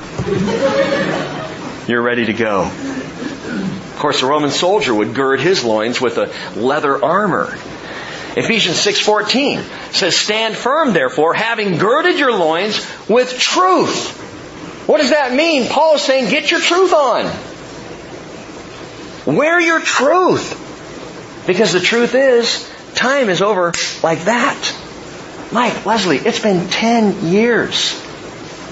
[1.88, 2.62] You're ready to go.
[2.64, 7.56] Of course, a Roman soldier would gird his loins with a leather armor.
[8.36, 14.18] Ephesians 6:14 says, "Stand firm therefore, having girded your loins with truth."
[14.88, 15.68] What does that mean?
[15.68, 17.30] Paul is saying, "Get your truth on.
[19.26, 20.58] Wear your truth."
[21.46, 24.74] Because the truth is, time is over like that.
[25.52, 28.02] Mike, Leslie, it's been 10 years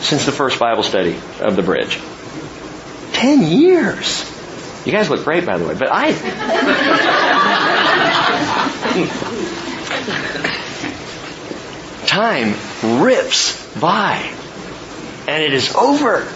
[0.02, 2.00] since the first Bible study of the bridge.
[3.14, 4.24] 10 years.
[4.86, 6.14] You guys look great, by the way, but I.
[12.06, 12.54] Time
[13.04, 14.34] rips by.
[15.28, 16.28] And it is over.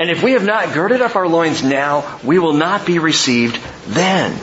[0.00, 3.60] And if we have not girded up our loins now, we will not be received
[3.86, 4.38] then.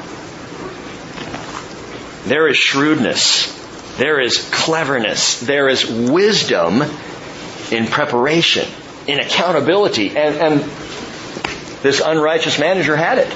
[2.26, 3.56] There is shrewdness.
[3.98, 5.40] There is cleverness.
[5.40, 6.84] There is wisdom
[7.72, 8.68] in preparation,
[9.08, 10.16] in accountability.
[10.16, 10.62] And, and
[11.82, 13.34] this unrighteous manager had it.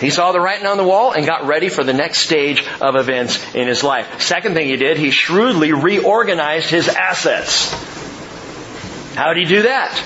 [0.00, 2.94] He saw the writing on the wall and got ready for the next stage of
[2.94, 4.20] events in his life.
[4.20, 7.72] Second thing he did, he shrewdly reorganized his assets.
[9.14, 10.00] How did he do that?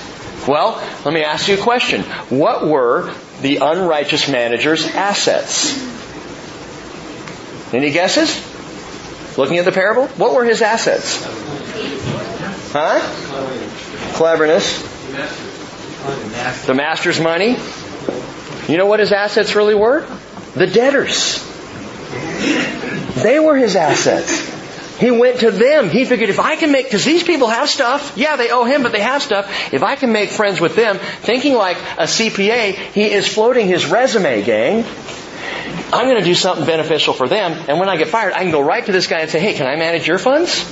[0.47, 2.01] Well, let me ask you a question.
[2.29, 5.77] What were the unrighteous manager's assets?
[7.71, 8.51] Any guesses?
[9.37, 10.07] Looking at the parable?
[10.07, 11.23] What were his assets?
[12.71, 12.99] Huh?
[14.13, 14.81] Cleverness.
[16.65, 17.57] The master's money.
[18.67, 20.05] You know what his assets really were?
[20.55, 21.43] The debtors.
[23.21, 24.51] They were his assets.
[24.99, 25.89] He went to them.
[25.89, 28.13] He figured if I can make, because these people have stuff.
[28.15, 29.73] Yeah, they owe him, but they have stuff.
[29.73, 33.85] If I can make friends with them, thinking like a CPA, he is floating his
[33.85, 34.85] resume, gang.
[35.91, 37.51] I'm going to do something beneficial for them.
[37.67, 39.53] And when I get fired, I can go right to this guy and say, hey,
[39.53, 40.63] can I manage your funds?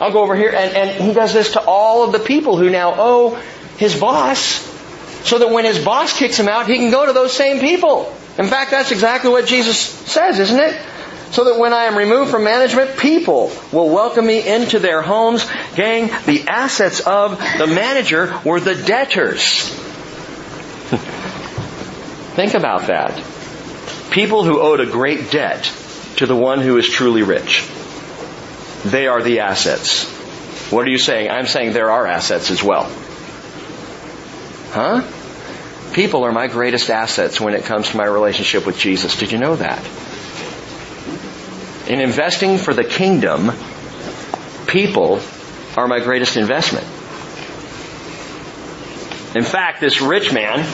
[0.00, 0.50] I'll go over here.
[0.50, 3.40] And, and he does this to all of the people who now owe
[3.76, 4.73] his boss
[5.24, 8.14] so that when his boss kicks him out, he can go to those same people.
[8.38, 10.80] In fact, that's exactly what Jesus says, isn't it?
[11.30, 15.44] So that when I am removed from management, people will welcome me into their homes.
[15.74, 19.70] Gang, the assets of the manager were the debtors.
[22.34, 23.20] Think about that.
[24.10, 25.64] People who owed a great debt
[26.16, 27.66] to the one who is truly rich.
[28.84, 30.04] They are the assets.
[30.70, 31.30] What are you saying?
[31.30, 32.90] I'm saying there are assets as well.
[34.74, 35.02] Huh?
[35.92, 39.16] People are my greatest assets when it comes to my relationship with Jesus.
[39.16, 39.78] Did you know that?
[41.88, 43.52] In investing for the kingdom,
[44.66, 45.20] people
[45.76, 46.84] are my greatest investment.
[49.36, 50.66] In fact, this rich man,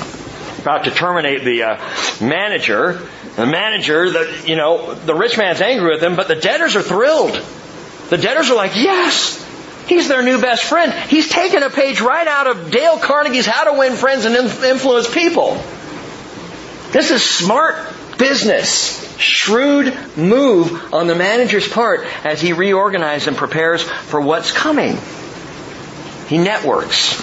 [0.60, 5.90] about to terminate the uh, manager, the manager, the, you know, the rich man's angry
[5.90, 7.34] with him, but the debtors are thrilled.
[8.08, 9.39] The debtors are like, yes,
[9.90, 10.92] He's their new best friend.
[11.10, 15.12] He's taken a page right out of Dale Carnegie's How to Win Friends and Influence
[15.12, 15.60] People.
[16.92, 17.74] This is smart
[18.16, 19.18] business.
[19.18, 24.96] Shrewd move on the manager's part as he reorganizes and prepares for what's coming.
[26.28, 27.18] He networks.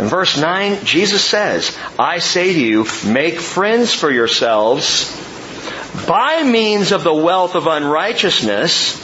[0.00, 5.12] In verse 9, Jesus says, I say to you, make friends for yourselves
[6.08, 8.96] by means of the wealth of unrighteousness,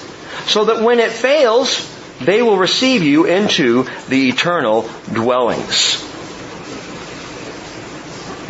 [0.47, 6.07] so that when it fails, they will receive you into the eternal dwellings.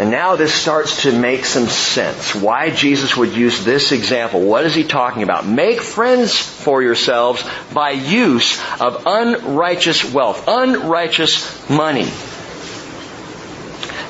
[0.00, 2.35] And now this starts to make some sense.
[2.35, 4.40] Why Jesus would use this example.
[4.40, 5.46] What is he talking about?
[5.46, 12.09] Make friends for yourselves by use of unrighteous wealth, unrighteous money.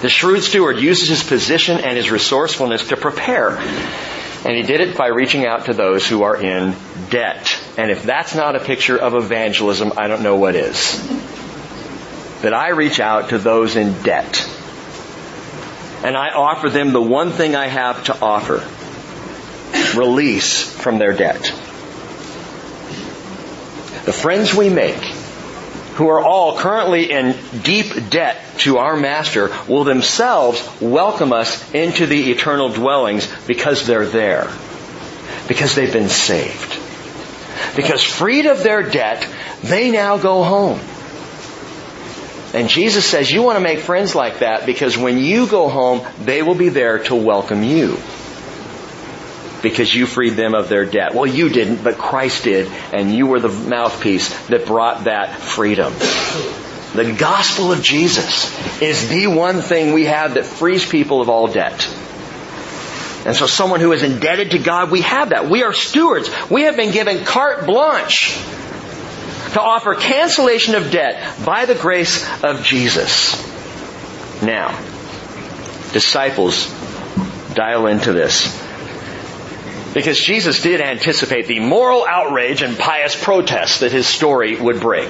[0.00, 3.58] The shrewd steward uses his position and his resourcefulness to prepare.
[4.44, 6.74] And he did it by reaching out to those who are in
[7.10, 7.62] debt.
[7.76, 10.98] And if that's not a picture of evangelism, I don't know what is.
[12.40, 14.48] That I reach out to those in debt.
[16.02, 18.66] And I offer them the one thing I have to offer.
[19.98, 21.42] Release from their debt.
[24.06, 24.96] The friends we make,
[26.00, 32.06] who are all currently in deep debt to our master, will themselves welcome us into
[32.06, 34.50] the eternal dwellings because they're there.
[35.46, 36.80] Because they've been saved.
[37.76, 39.28] Because freed of their debt,
[39.62, 40.80] they now go home.
[42.54, 46.00] And Jesus says you want to make friends like that because when you go home,
[46.24, 47.98] they will be there to welcome you.
[49.62, 51.14] Because you freed them of their debt.
[51.14, 55.92] Well, you didn't, but Christ did, and you were the mouthpiece that brought that freedom.
[56.94, 61.46] The gospel of Jesus is the one thing we have that frees people of all
[61.46, 61.86] debt.
[63.24, 65.48] And so someone who is indebted to God, we have that.
[65.48, 66.30] We are stewards.
[66.50, 68.34] We have been given carte blanche
[69.52, 73.36] to offer cancellation of debt by the grace of Jesus.
[74.42, 74.68] Now,
[75.92, 76.66] disciples,
[77.54, 78.48] dial into this.
[79.92, 85.08] Because Jesus did anticipate the moral outrage and pious protest that his story would bring.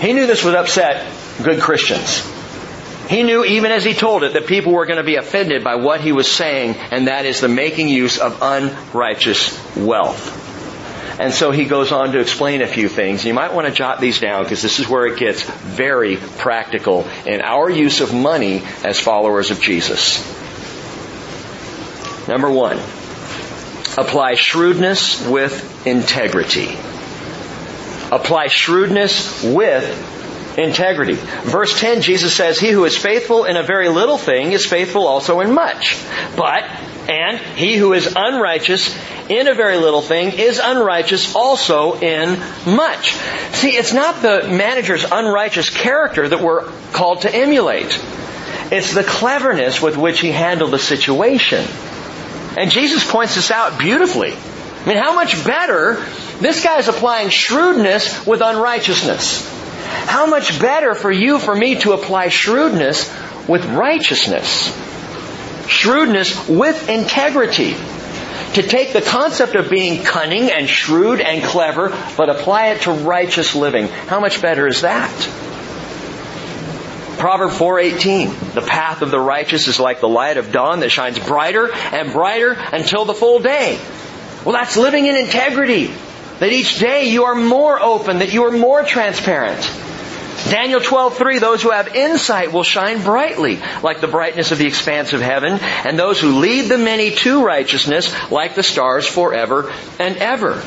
[0.00, 1.06] He knew this would upset
[1.42, 2.24] good Christians.
[3.08, 5.76] He knew even as he told it that people were going to be offended by
[5.76, 10.44] what he was saying, and that is the making use of unrighteous wealth.
[11.18, 13.24] And so he goes on to explain a few things.
[13.24, 17.06] You might want to jot these down because this is where it gets very practical
[17.24, 20.20] in our use of money as followers of Jesus.
[22.28, 22.78] Number one,
[23.96, 26.76] apply shrewdness with integrity.
[28.12, 30.14] Apply shrewdness with
[30.58, 31.14] integrity.
[31.14, 35.06] Verse 10, Jesus says, He who is faithful in a very little thing is faithful
[35.06, 35.98] also in much.
[36.36, 36.62] But,
[37.08, 38.96] and he who is unrighteous
[39.28, 43.14] in a very little thing is unrighteous also in much.
[43.52, 48.00] See, it's not the manager's unrighteous character that we're called to emulate.
[48.70, 51.66] It's the cleverness with which he handled the situation.
[52.56, 54.32] And Jesus points this out beautifully.
[54.32, 56.02] I mean, how much better
[56.40, 59.52] this guy's applying shrewdness with unrighteousness.
[60.06, 63.10] How much better for you, for me to apply shrewdness
[63.48, 64.74] with righteousness.
[65.66, 67.74] Shrewdness with integrity.
[68.54, 72.92] To take the concept of being cunning and shrewd and clever, but apply it to
[72.92, 73.88] righteous living.
[73.88, 75.10] How much better is that?
[77.18, 81.18] Proverb 4:18 The path of the righteous is like the light of dawn that shines
[81.18, 83.78] brighter and brighter until the full day.
[84.44, 85.90] Well, that's living in integrity.
[86.38, 89.60] That each day you are more open, that you are more transparent.
[90.50, 95.14] Daniel 12:3 Those who have insight will shine brightly like the brightness of the expanse
[95.14, 100.16] of heaven and those who lead the many to righteousness like the stars forever and
[100.18, 100.62] ever.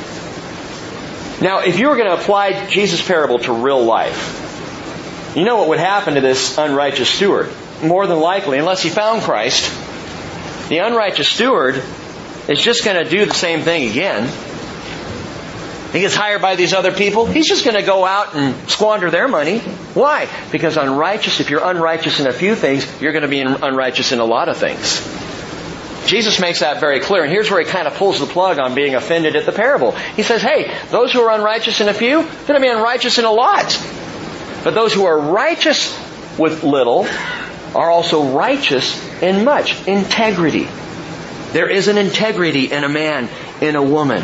[1.41, 4.48] Now, if you were going to apply Jesus' parable to real life,
[5.35, 7.49] you know what would happen to this unrighteous steward?
[7.83, 9.69] More than likely, unless he found Christ,
[10.69, 11.81] the unrighteous steward
[12.47, 14.27] is just going to do the same thing again.
[15.91, 17.25] He gets hired by these other people.
[17.25, 19.59] He's just going to go out and squander their money.
[19.59, 20.29] Why?
[20.51, 24.19] Because unrighteous, if you're unrighteous in a few things, you're going to be unrighteous in
[24.19, 25.01] a lot of things.
[26.05, 28.75] Jesus makes that very clear, and here's where he kind of pulls the plug on
[28.75, 29.91] being offended at the parable.
[29.91, 33.17] He says, hey, those who are unrighteous in a few, they're going to be unrighteous
[33.17, 33.75] in a lot.
[34.63, 35.97] But those who are righteous
[36.37, 37.07] with little
[37.75, 39.87] are also righteous in much.
[39.87, 40.67] Integrity.
[41.51, 43.29] There is an integrity in a man,
[43.61, 44.23] in a woman.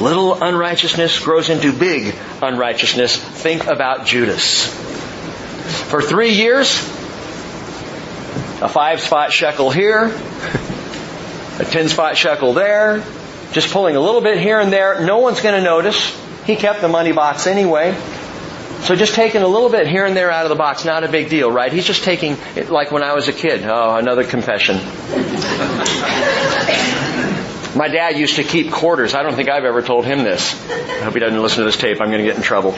[0.00, 3.16] Little unrighteousness grows into big unrighteousness.
[3.16, 4.66] Think about Judas.
[5.90, 6.78] For three years,
[8.60, 10.06] a five spot shekel here,
[11.58, 13.04] a ten spot shekel there,
[13.52, 15.04] just pulling a little bit here and there.
[15.04, 16.16] No one's going to notice.
[16.44, 17.96] He kept the money box anyway.
[18.82, 21.08] So just taking a little bit here and there out of the box, not a
[21.08, 21.72] big deal, right?
[21.72, 23.64] He's just taking, like when I was a kid.
[23.64, 24.76] Oh, another confession.
[27.76, 29.14] My dad used to keep quarters.
[29.14, 30.54] I don't think I've ever told him this.
[30.70, 32.00] I hope he doesn't listen to this tape.
[32.00, 32.72] I'm going to get in trouble.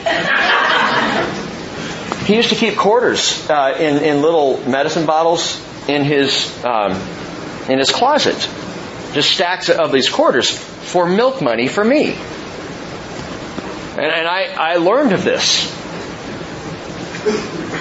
[2.24, 6.92] He used to keep quarters uh, in, in little medicine bottles in his um,
[7.68, 8.36] in his closet,
[9.12, 12.12] just stacks of these quarters for milk money for me.
[13.92, 15.79] And, and I, I learned of this.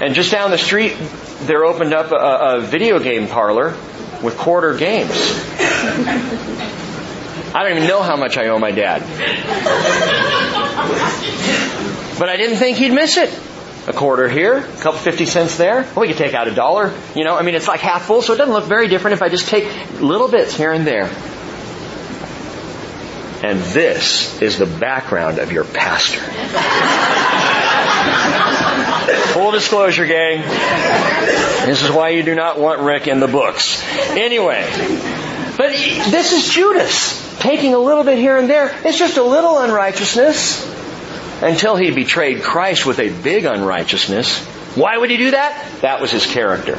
[0.01, 0.95] And just down the street,
[1.41, 2.15] there opened up a,
[2.57, 3.75] a video game parlor
[4.23, 5.11] with quarter games.
[7.51, 9.01] I don't even know how much I owe my dad.
[12.19, 13.33] But I didn't think he'd miss it
[13.87, 15.81] a quarter here, a couple fifty cents there.
[15.81, 16.93] Well, we could take out a dollar.
[17.15, 19.21] You know, I mean, it's like half full, so it doesn't look very different if
[19.21, 19.65] I just take
[19.99, 21.09] little bits here and there.
[23.41, 26.19] And this is the background of your pastor.
[29.33, 30.41] Full disclosure, gang.
[31.65, 33.83] This is why you do not want Rick in the books.
[34.11, 34.65] Anyway,
[35.57, 38.75] but this is Judas taking a little bit here and there.
[38.83, 40.77] It's just a little unrighteousness
[41.41, 44.45] until he betrayed Christ with a big unrighteousness.
[44.75, 45.81] Why would he do that?
[45.81, 46.77] That was his character.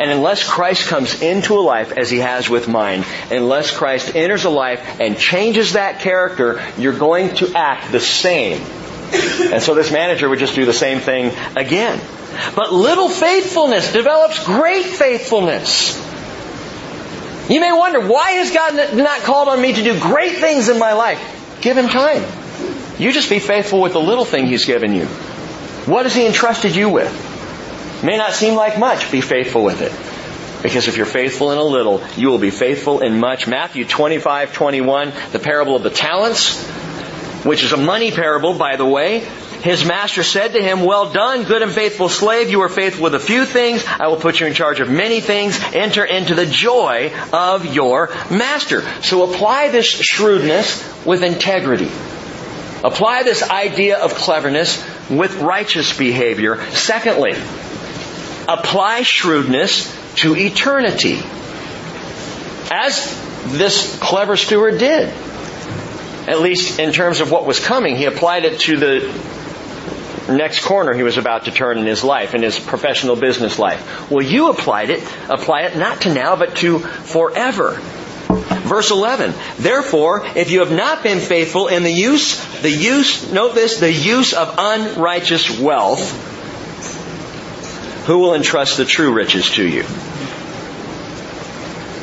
[0.00, 4.44] And unless Christ comes into a life as he has with mine, unless Christ enters
[4.44, 8.62] a life and changes that character, you're going to act the same.
[9.12, 12.00] And so this manager would just do the same thing again.
[12.54, 15.98] But little faithfulness develops great faithfulness.
[17.50, 20.78] You may wonder, why has God not called on me to do great things in
[20.78, 21.58] my life?
[21.60, 22.22] Give him time.
[23.00, 25.06] You just be faithful with the little thing He's given you.
[25.86, 27.10] What has He entrusted you with?
[28.04, 29.10] May not seem like much.
[29.10, 30.62] Be faithful with it.
[30.62, 33.48] Because if you're faithful in a little, you will be faithful in much.
[33.48, 36.62] Matthew 25, 21, the parable of the talents,
[37.44, 39.20] which is a money parable, by the way.
[39.62, 42.50] His master said to him, Well done, good and faithful slave.
[42.50, 43.84] You are faithful with a few things.
[43.86, 45.60] I will put you in charge of many things.
[45.74, 48.82] Enter into the joy of your master.
[49.02, 51.90] So apply this shrewdness with integrity.
[52.82, 56.64] Apply this idea of cleverness with righteous behavior.
[56.70, 57.32] Secondly,
[58.48, 61.20] apply shrewdness to eternity.
[62.70, 63.14] As
[63.46, 65.12] this clever steward did.
[66.26, 69.40] At least in terms of what was coming, he applied it to the
[70.28, 74.10] next corner he was about to turn in his life, in his professional business life.
[74.10, 77.80] Well, you applied it, apply it not to now, but to forever.
[78.30, 83.54] Verse 11, therefore, if you have not been faithful in the use, the use, note
[83.54, 86.28] this, the use of unrighteous wealth,
[88.06, 89.82] who will entrust the true riches to you?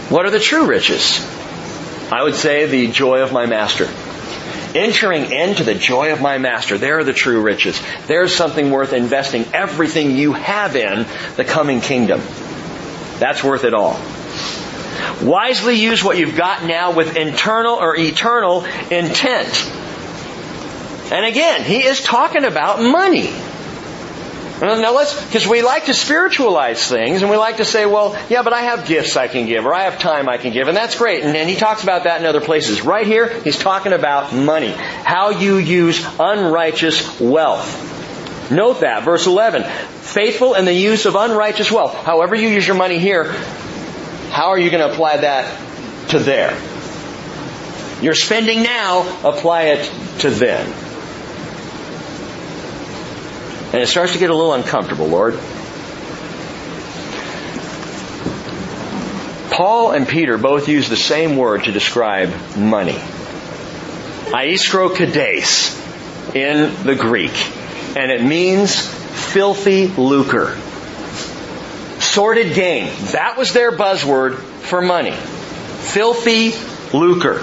[0.09, 1.25] What are the true riches?
[2.11, 3.87] I would say the joy of my master.
[4.77, 7.81] Entering into the joy of my master, there are the true riches.
[8.05, 12.21] There's something worth investing everything you have in the coming kingdom.
[13.17, 13.99] That's worth it all.
[15.23, 19.67] Wisely use what you've got now with internal or eternal intent.
[21.11, 23.33] And again, he is talking about money.
[24.59, 28.41] Now let's, because we like to spiritualize things and we like to say, well, yeah,
[28.41, 30.75] but I have gifts I can give or I have time I can give and
[30.75, 31.23] that's great.
[31.23, 32.81] And, and he talks about that in other places.
[32.81, 34.71] Right here, he's talking about money.
[34.71, 38.51] How you use unrighteous wealth.
[38.51, 39.63] Note that, verse 11.
[39.63, 41.93] Faithful in the use of unrighteous wealth.
[41.93, 43.25] However you use your money here,
[44.31, 46.57] how are you going to apply that to there?
[48.01, 50.86] You're spending now, apply it to then.
[53.73, 55.37] And it starts to get a little uncomfortable, Lord.
[59.51, 62.99] Paul and Peter both use the same word to describe money.
[64.27, 65.75] Aiskro kades
[66.35, 67.33] in the Greek.
[67.97, 70.55] And it means filthy lucre.
[71.99, 72.91] Sordid gain.
[73.13, 75.13] That was their buzzword for money.
[75.13, 76.53] Filthy
[76.95, 77.41] lucre.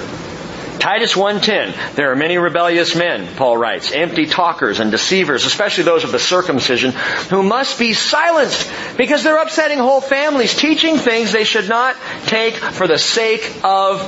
[0.85, 6.05] Titus 1.10, there are many rebellious men, Paul writes, empty talkers and deceivers, especially those
[6.05, 6.93] of the circumcision,
[7.31, 12.57] who must be silenced because they're upsetting whole families, teaching things they should not take
[12.57, 14.03] for the sake of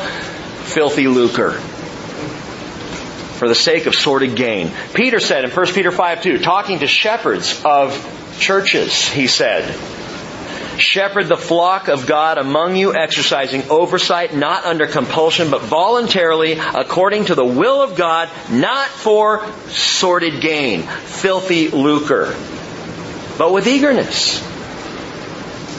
[0.66, 1.52] filthy lucre.
[1.52, 4.70] For the sake of sordid gain.
[4.92, 9.64] Peter said in 1 Peter 5 2, talking to shepherds of churches, he said,
[10.78, 17.26] Shepherd the flock of God among you, exercising oversight, not under compulsion, but voluntarily, according
[17.26, 22.34] to the will of God, not for sordid gain, filthy lucre,
[23.38, 24.40] but with eagerness.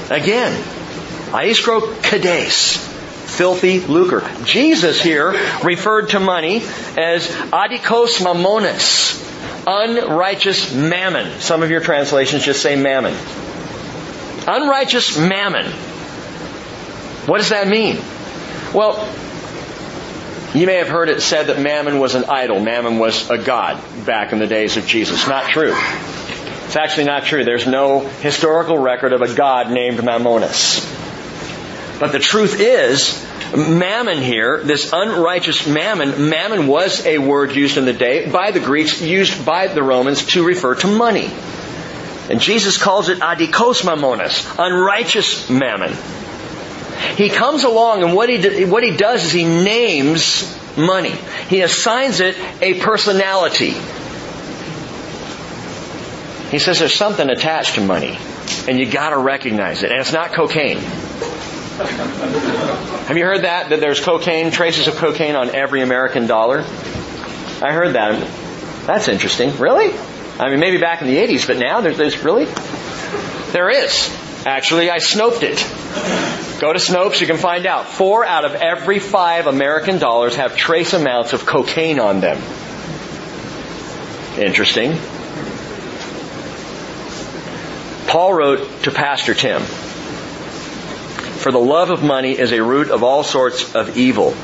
[0.09, 0.53] Again,
[1.31, 4.27] aiskro kades, filthy lucre.
[4.45, 5.31] Jesus here
[5.63, 6.57] referred to money
[6.97, 9.23] as adikos mammonis,
[9.67, 11.39] unrighteous mammon.
[11.41, 13.15] Some of your translations just say mammon.
[14.47, 15.65] Unrighteous mammon.
[17.25, 17.97] What does that mean?
[18.73, 19.13] Well,
[20.53, 22.61] you may have heard it said that mammon was an idol.
[22.61, 25.27] Mammon was a god back in the days of Jesus.
[25.27, 25.73] Not true.
[26.65, 27.43] It's actually not true.
[27.43, 30.95] There's no historical record of a god named Mammonus.
[31.99, 33.25] But the truth is,
[33.55, 38.59] mammon here, this unrighteous mammon, mammon was a word used in the day by the
[38.59, 41.29] Greeks, used by the Romans to refer to money.
[42.29, 45.95] And Jesus calls it adikos mammonas, unrighteous mammon.
[47.15, 51.15] He comes along and what he, what he does is he names money.
[51.47, 53.75] He assigns it a personality.
[56.49, 58.17] He says there's something attached to money
[58.67, 59.91] and you gotta recognize it.
[59.91, 60.79] And it's not cocaine.
[63.07, 63.69] Have you heard that?
[63.69, 66.59] That there's cocaine, traces of cocaine on every American dollar?
[66.59, 68.19] I heard that.
[68.85, 69.57] That's interesting.
[69.57, 69.93] Really?
[70.39, 72.45] I mean, maybe back in the 80s, but now there's, there's really?
[73.51, 74.15] There is.
[74.45, 75.57] Actually, I snoped it.
[76.59, 77.87] Go to Snopes, you can find out.
[77.87, 82.37] Four out of every five American dollars have trace amounts of cocaine on them.
[84.39, 84.97] Interesting.
[88.07, 93.23] Paul wrote to Pastor Tim, For the love of money is a root of all
[93.23, 94.35] sorts of evil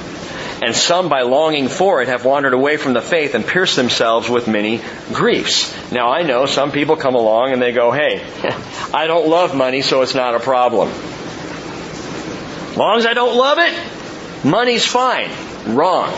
[0.64, 4.30] and some by longing for it have wandered away from the faith and pierced themselves
[4.30, 5.76] with many griefs.
[5.92, 8.26] Now I know some people come along and they go, hey,
[8.94, 10.88] I don't love money so it's not a problem.
[10.88, 15.32] As long as I don't love it, money's fine.
[15.66, 16.14] Wrong.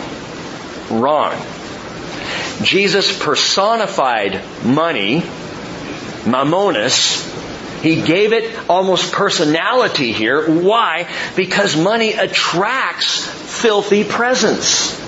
[0.91, 1.33] Wrong.
[2.61, 5.21] Jesus personified money,
[6.23, 7.34] mammonis,
[7.85, 10.49] he gave it almost personality here.
[10.49, 11.07] Why?
[11.35, 14.99] Because money attracts filthy presence.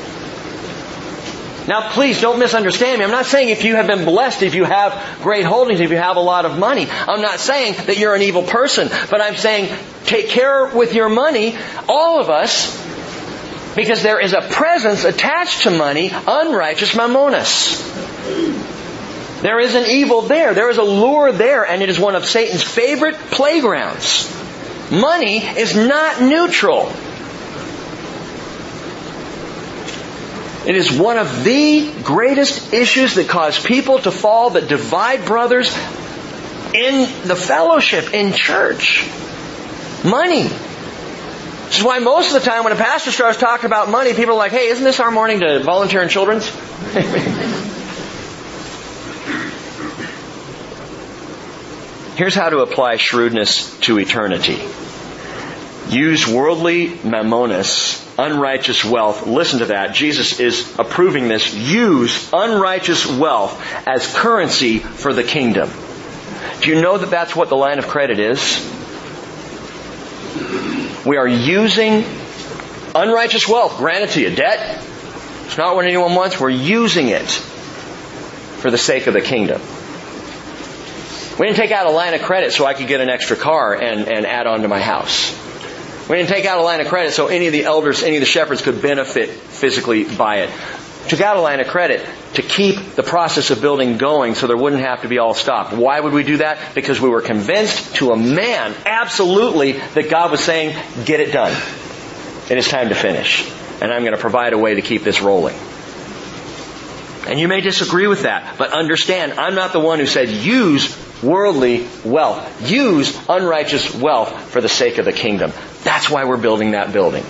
[1.67, 3.05] Now please don't misunderstand me.
[3.05, 5.97] I'm not saying if you have been blessed, if you have great holdings, if you
[5.97, 6.87] have a lot of money.
[6.89, 8.87] I'm not saying that you're an evil person.
[9.09, 9.75] But I'm saying
[10.05, 11.57] take care with your money,
[11.89, 12.71] all of us,
[13.75, 17.83] because there is a presence attached to money, unrighteous mammonis.
[19.41, 20.53] There is an evil there.
[20.53, 24.33] There is a lure there, and it is one of Satan's favorite playgrounds.
[24.91, 26.91] Money is not neutral.
[30.65, 35.73] It is one of the greatest issues that cause people to fall, that divide brothers
[36.73, 39.07] in the fellowship, in church.
[40.03, 40.43] Money.
[40.43, 44.33] This is why most of the time when a pastor starts talking about money, people
[44.33, 46.49] are like, hey, isn't this our morning to volunteer in children's?
[52.17, 54.59] Here's how to apply shrewdness to eternity.
[55.87, 59.27] Use worldly mammonis, unrighteous wealth.
[59.27, 59.93] Listen to that.
[59.93, 61.53] Jesus is approving this.
[61.53, 65.69] Use unrighteous wealth as currency for the kingdom.
[66.61, 68.65] Do you know that that's what the line of credit is?
[71.05, 72.03] We are using
[72.95, 74.35] unrighteous wealth granted to you.
[74.35, 74.83] Debt.
[75.45, 76.39] It's not what anyone wants.
[76.39, 79.61] We're using it for the sake of the kingdom.
[81.39, 83.75] We didn't take out a line of credit so I could get an extra car
[83.75, 85.31] and, and add on to my house.
[86.09, 88.21] We didn't take out a line of credit so any of the elders, any of
[88.21, 90.49] the shepherds could benefit physically by it.
[91.09, 94.57] Took out a line of credit to keep the process of building going so there
[94.57, 95.73] wouldn't have to be all stopped.
[95.73, 96.73] Why would we do that?
[96.73, 100.75] Because we were convinced to a man, absolutely, that God was saying,
[101.05, 101.55] get it done.
[102.49, 103.49] It is time to finish.
[103.81, 105.57] and I'm going to provide a way to keep this rolling.
[107.27, 111.06] And you may disagree with that, but understand, I'm not the one who said use
[111.23, 112.69] worldly wealth.
[112.69, 115.51] Use unrighteous wealth for the sake of the kingdom.
[115.83, 117.23] That's why we're building that building.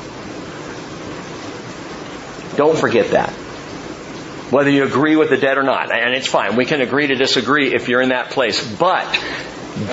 [2.56, 3.30] Don't forget that.
[4.50, 5.92] Whether you agree with the debt or not.
[5.92, 6.56] And it's fine.
[6.56, 8.66] We can agree to disagree if you're in that place.
[8.78, 9.06] But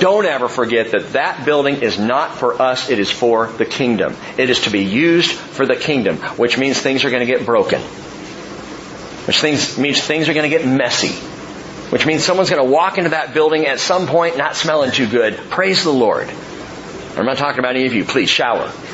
[0.01, 4.16] don't ever forget that that building is not for us, it is for the kingdom.
[4.38, 7.45] It is to be used for the kingdom, which means things are going to get
[7.45, 7.80] broken.
[9.26, 11.14] Which things, means things are going to get messy.
[11.95, 15.07] Which means someone's going to walk into that building at some point not smelling too
[15.07, 15.36] good.
[15.36, 16.28] Praise the Lord.
[17.16, 18.05] I'm not talking about any of you.
[18.05, 18.64] Please shower.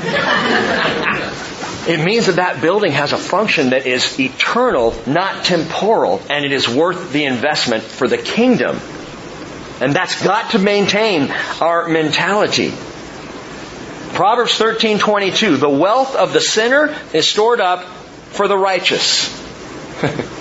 [1.88, 6.52] it means that that building has a function that is eternal, not temporal, and it
[6.52, 8.78] is worth the investment for the kingdom.
[9.80, 11.30] And that's got to maintain
[11.62, 12.68] our mentality.
[14.12, 17.82] Proverbs 13:22 The wealth of the sinner is stored up
[18.32, 19.34] for the righteous.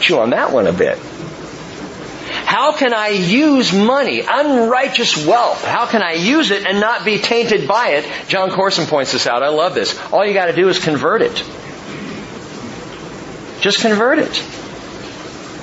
[0.00, 0.98] Chew on that one a bit.
[2.28, 5.64] How can I use money, unrighteous wealth?
[5.64, 8.28] How can I use it and not be tainted by it?
[8.28, 9.42] Jon Courson points this out.
[9.42, 9.98] I love this.
[10.12, 11.42] All you gotta do is convert it.
[13.60, 14.36] Just convert it.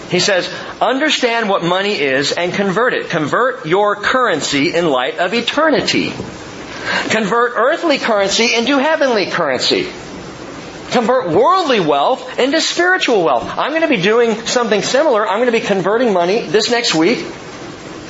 [0.10, 0.50] He says,
[0.82, 3.10] understand what money is and convert it.
[3.10, 6.12] Convert your currency in light of eternity.
[7.10, 9.90] Convert earthly currency into heavenly currency
[10.94, 13.44] convert worldly wealth into spiritual wealth.
[13.58, 15.28] I'm going to be doing something similar.
[15.28, 17.26] I'm going to be converting money this next week.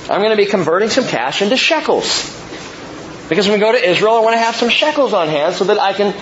[0.10, 2.42] I'm going to be converting some cash into shekels.
[3.30, 5.64] Because when we go to Israel, I want to have some shekels on hand so
[5.66, 6.14] that I can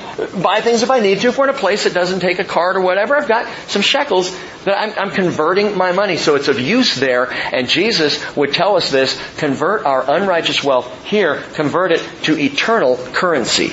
[0.42, 1.30] buy things if I need to.
[1.30, 3.82] If we're in a place that doesn't take a card or whatever, I've got some
[3.82, 4.32] shekels
[4.66, 6.18] that I'm, I'm converting my money.
[6.18, 7.32] So it's of use there.
[7.32, 12.98] And Jesus would tell us this, convert our unrighteous wealth here, convert it to eternal
[12.98, 13.72] currency.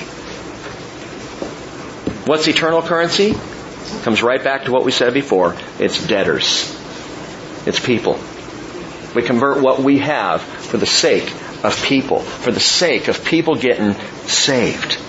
[2.29, 3.33] What's eternal currency?
[4.03, 5.55] Comes right back to what we said before.
[5.79, 6.71] It's debtors.
[7.65, 8.19] It's people.
[9.15, 13.55] We convert what we have for the sake of people, for the sake of people
[13.55, 13.95] getting
[14.27, 14.99] saved.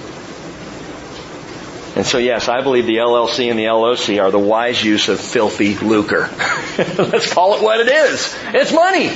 [1.94, 5.20] And so yes, I believe the LLC and the LOC are the wise use of
[5.20, 6.30] filthy lucre.
[6.78, 8.34] Let's call it what it is.
[8.54, 9.10] It's money.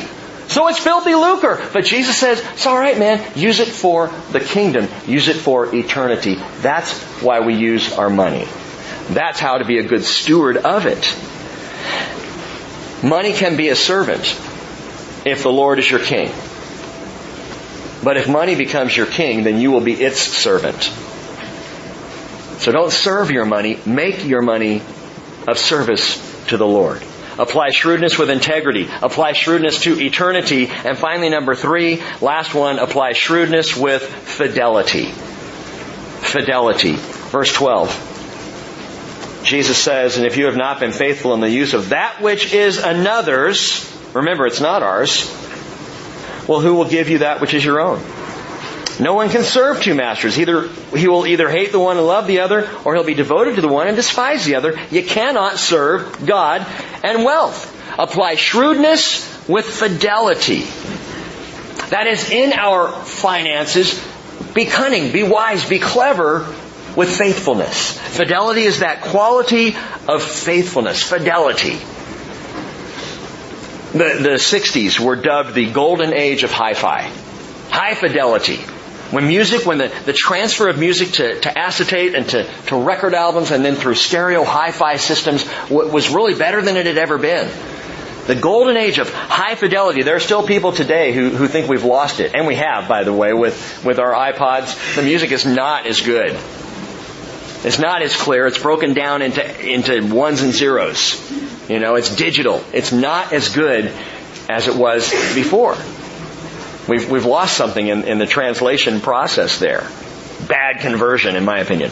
[0.48, 1.68] So it's filthy lucre.
[1.72, 4.88] But Jesus says, it's alright man, use it for the kingdom.
[5.06, 6.36] Use it for eternity.
[6.60, 6.92] That's
[7.22, 8.46] why we use our money.
[9.10, 11.16] That's how to be a good steward of it.
[13.02, 14.24] Money can be a servant
[15.26, 16.30] if the Lord is your king.
[18.02, 20.82] But if money becomes your king, then you will be its servant.
[22.60, 24.82] So don't serve your money, make your money
[25.48, 27.02] of service to the Lord.
[27.38, 28.88] Apply shrewdness with integrity.
[29.02, 30.68] Apply shrewdness to eternity.
[30.68, 35.06] And finally, number three, last one, apply shrewdness with fidelity.
[35.06, 36.94] Fidelity.
[36.94, 38.12] Verse 12.
[39.44, 42.54] Jesus says, and if you have not been faithful in the use of that which
[42.54, 45.26] is another's, remember it's not ours,
[46.48, 48.02] well who will give you that which is your own?
[49.00, 50.38] No one can serve two masters.
[50.38, 53.56] Either he will either hate the one and love the other, or he'll be devoted
[53.56, 54.78] to the one and despise the other.
[54.90, 56.66] You cannot serve God
[57.02, 57.70] and wealth.
[57.98, 60.62] Apply shrewdness with fidelity.
[61.90, 64.02] That is in our finances.
[64.54, 66.46] Be cunning, be wise, be clever
[66.96, 67.98] with faithfulness.
[67.98, 69.76] Fidelity is that quality
[70.08, 71.02] of faithfulness.
[71.02, 71.78] Fidelity.
[73.92, 77.10] The, the 60s were dubbed the golden age of hi-fi.
[77.70, 78.58] High fidelity.
[79.14, 83.14] When music, when the, the transfer of music to, to acetate and to, to record
[83.14, 87.48] albums and then through stereo hi-fi systems was really better than it had ever been.
[88.26, 90.02] The golden age of high fidelity.
[90.02, 92.34] There are still people today who, who think we've lost it.
[92.34, 94.96] And we have, by the way, with, with our iPods.
[94.96, 96.36] The music is not as good.
[97.64, 98.46] It's not as clear.
[98.46, 101.20] It's broken down into, into ones and zeros.
[101.70, 102.64] You know, it's digital.
[102.72, 103.92] It's not as good
[104.48, 105.76] as it was before.
[106.88, 109.88] We've, we've lost something in, in the translation process there.
[110.48, 111.90] Bad conversion, in my opinion.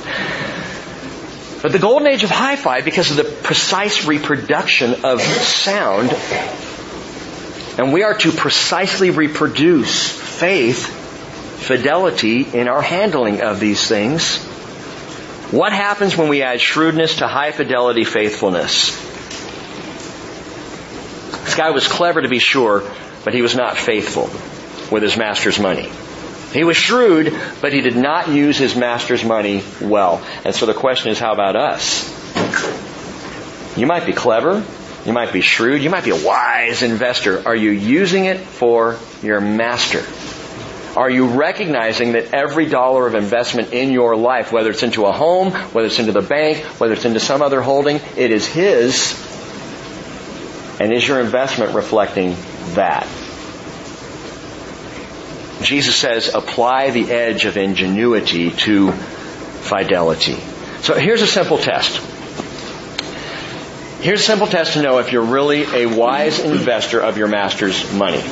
[1.63, 6.11] But the golden age of hi-fi, because of the precise reproduction of sound,
[7.79, 10.87] and we are to precisely reproduce faith,
[11.65, 14.45] fidelity in our handling of these things.
[15.53, 18.91] What happens when we add shrewdness to high fidelity faithfulness?
[21.45, 22.83] This guy was clever to be sure,
[23.25, 24.31] but he was not faithful
[24.93, 25.91] with his master's money.
[26.53, 30.23] He was shrewd, but he did not use his master's money well.
[30.45, 32.09] And so the question is, how about us?
[33.77, 34.63] You might be clever.
[35.07, 35.83] You might be shrewd.
[35.83, 37.43] You might be a wise investor.
[37.49, 40.05] Are you using it for your master?
[40.95, 45.13] Are you recognizing that every dollar of investment in your life, whether it's into a
[45.13, 49.19] home, whether it's into the bank, whether it's into some other holding, it is His?
[50.79, 52.37] And is your investment reflecting
[52.75, 53.07] that?
[55.63, 60.37] Jesus says, apply the edge of ingenuity to fidelity.
[60.83, 61.97] So here's a simple test.
[64.03, 67.93] Here's a simple test to know if you're really a wise investor of your master's
[67.93, 68.23] money.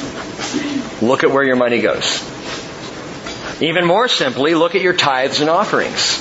[1.00, 2.24] Look at where your money goes.
[3.62, 6.18] Even more simply, look at your tithes and offerings.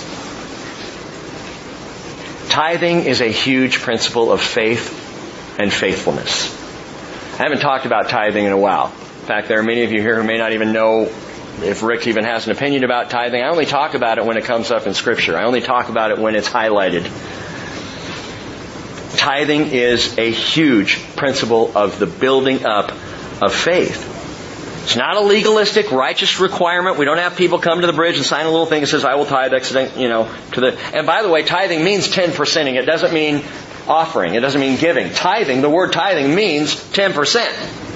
[2.49, 6.53] Tithing is a huge principle of faith and faithfulness.
[7.39, 8.93] I haven't talked about tithing in a while.
[9.30, 11.04] Fact, there are many of you here who may not even know
[11.62, 13.44] if Rick even has an opinion about tithing.
[13.44, 15.38] I only talk about it when it comes up in Scripture.
[15.38, 17.04] I only talk about it when it's highlighted.
[19.18, 22.92] Tithing is a huge principle of the building up
[23.40, 24.82] of faith.
[24.86, 26.98] It's not a legalistic, righteous requirement.
[26.98, 29.06] We don't have people come to the bridge and sign a little thing that says,
[29.06, 32.74] I will tithe, accident, you know, to the, and by the way, tithing means 10%ing.
[32.74, 33.44] It doesn't mean
[33.88, 34.34] offering.
[34.34, 35.14] It doesn't mean giving.
[35.14, 37.89] Tithing, the word tithing means 10%.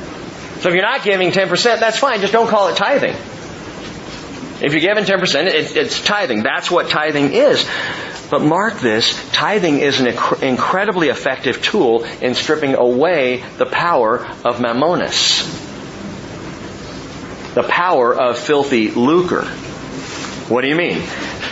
[0.64, 2.22] So if you're not giving 10%, that's fine.
[2.22, 3.16] Just don't call it tithing.
[4.64, 6.42] If you're giving 10%, it, it's tithing.
[6.44, 7.68] That's what tithing is.
[8.32, 10.08] But mark this, tithing is an
[10.42, 15.62] incredibly effective tool in stripping away the power of mammonis
[17.54, 19.46] the power of filthy lucre.
[20.50, 21.04] What do you mean?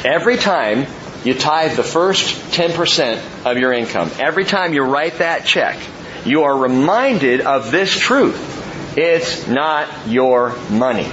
[0.04, 0.88] Every time
[1.24, 5.78] you tithe the first 10% of your income, every time you write that check,
[6.26, 8.61] you are reminded of this truth.
[8.96, 11.10] It's not your money.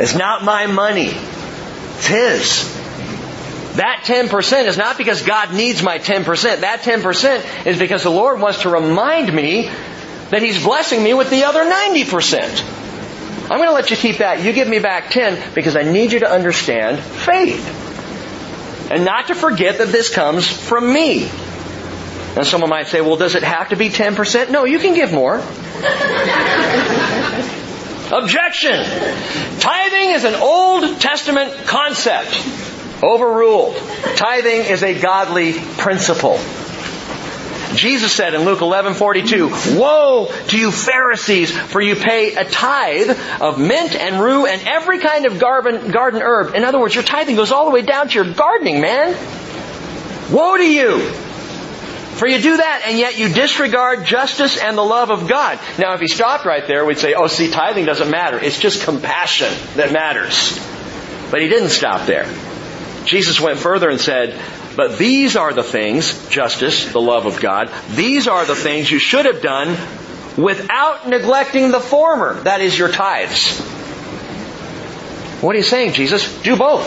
[0.00, 1.10] It's not my money.
[1.10, 2.74] It's His.
[3.76, 6.60] That 10% is not because God needs my 10%.
[6.60, 9.70] That 10% is because the Lord wants to remind me
[10.30, 12.84] that He's blessing me with the other 90%.
[13.50, 14.42] I'm going to let you keep that.
[14.42, 17.82] You give me back 10 because I need you to understand faith.
[18.90, 21.28] And not to forget that this comes from me.
[22.36, 24.50] And someone might say, well, does it have to be 10%?
[24.50, 25.36] No, you can give more.
[28.12, 28.84] Objection!
[29.60, 32.36] Tithing is an Old Testament concept.
[33.02, 33.76] Overruled.
[34.16, 36.38] Tithing is a godly principle.
[37.74, 43.58] Jesus said in Luke 11:42, "Woe to you Pharisees, for you pay a tithe of
[43.58, 47.36] mint and rue and every kind of garden, garden herb." In other words, your tithing
[47.36, 49.16] goes all the way down to your gardening, man.
[50.30, 51.02] Woe to you!
[52.16, 55.58] For you do that, and yet you disregard justice and the love of God.
[55.78, 58.38] Now, if he stopped right there, we'd say, oh, see, tithing doesn't matter.
[58.38, 60.58] It's just compassion that matters.
[61.30, 62.32] But he didn't stop there.
[63.04, 64.40] Jesus went further and said,
[64.76, 68.98] but these are the things, justice, the love of God, these are the things you
[68.98, 69.76] should have done
[70.36, 73.60] without neglecting the former, that is your tithes.
[75.40, 76.42] What are you saying, Jesus?
[76.42, 76.86] Do both.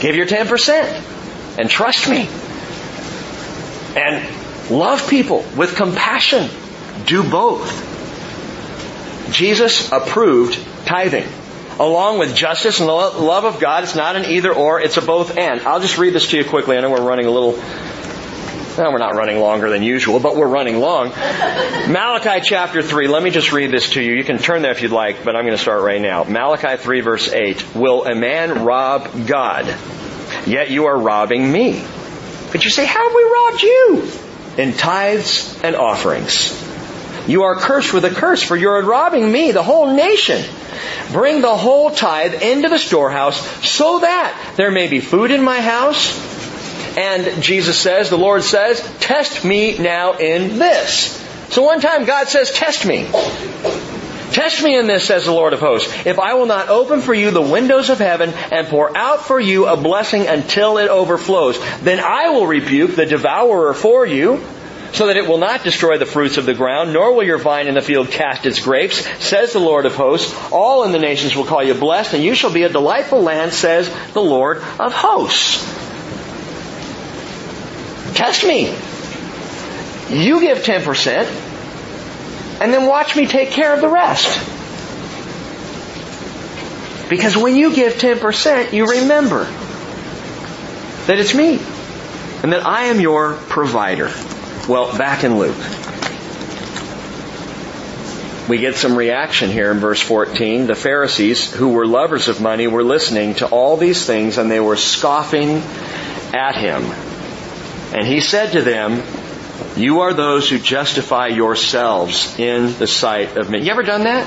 [0.00, 2.28] Give your 10% and trust me.
[3.96, 6.48] And love people with compassion.
[7.06, 7.94] Do both.
[9.32, 11.26] Jesus approved tithing
[11.78, 13.84] along with justice and the love of God.
[13.84, 15.60] It's not an either or, it's a both and.
[15.62, 16.76] I'll just read this to you quickly.
[16.76, 20.46] I know we're running a little, well, we're not running longer than usual, but we're
[20.46, 21.08] running long.
[21.88, 24.14] Malachi chapter 3, let me just read this to you.
[24.14, 26.24] You can turn there if you'd like, but I'm going to start right now.
[26.24, 27.74] Malachi 3 verse 8.
[27.74, 29.66] Will a man rob God?
[30.46, 31.84] Yet you are robbing me.
[32.56, 34.10] But you say, how have we robbed you?
[34.56, 36.58] In tithes and offerings.
[37.28, 40.42] You are cursed with a curse, for you are robbing me, the whole nation.
[41.12, 45.60] Bring the whole tithe into the storehouse so that there may be food in my
[45.60, 46.16] house.
[46.96, 51.12] And Jesus says, the Lord says, test me now in this.
[51.50, 53.06] So one time God says, test me.
[54.32, 57.14] Test me in this, says the Lord of hosts, if I will not open for
[57.14, 61.58] you the windows of heaven and pour out for you a blessing until it overflows.
[61.80, 64.44] Then I will rebuke the devourer for you
[64.92, 67.68] so that it will not destroy the fruits of the ground, nor will your vine
[67.68, 70.34] in the field cast its grapes, says the Lord of hosts.
[70.50, 73.52] All in the nations will call you blessed, and you shall be a delightful land,
[73.52, 75.64] says the Lord of hosts.
[78.16, 78.74] Test me.
[80.08, 81.45] You give 10%,
[82.60, 84.38] and then watch me take care of the rest.
[87.08, 89.44] Because when you give 10%, you remember
[91.06, 91.60] that it's me
[92.42, 94.10] and that I am your provider.
[94.68, 95.56] Well, back in Luke.
[98.48, 100.66] We get some reaction here in verse 14.
[100.66, 104.60] The Pharisees, who were lovers of money, were listening to all these things and they
[104.60, 105.62] were scoffing
[106.32, 106.82] at him.
[107.92, 109.02] And he said to them,
[109.76, 113.62] you are those who justify yourselves in the sight of men.
[113.62, 114.26] You ever done that?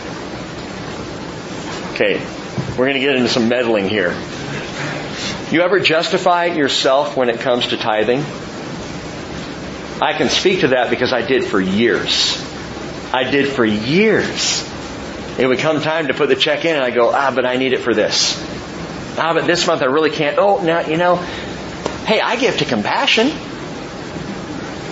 [1.93, 2.23] Okay,
[2.71, 4.11] we're going to get into some meddling here.
[5.51, 8.19] You ever justify yourself when it comes to tithing?
[10.01, 12.41] I can speak to that because I did for years.
[13.11, 14.63] I did for years.
[15.39, 17.57] It would come time to put the check in and I go, ah, but I
[17.57, 18.37] need it for this.
[19.17, 20.37] Ah, but this month I really can't.
[20.37, 21.15] Oh, now, you know,
[22.05, 23.31] hey, I give to compassion.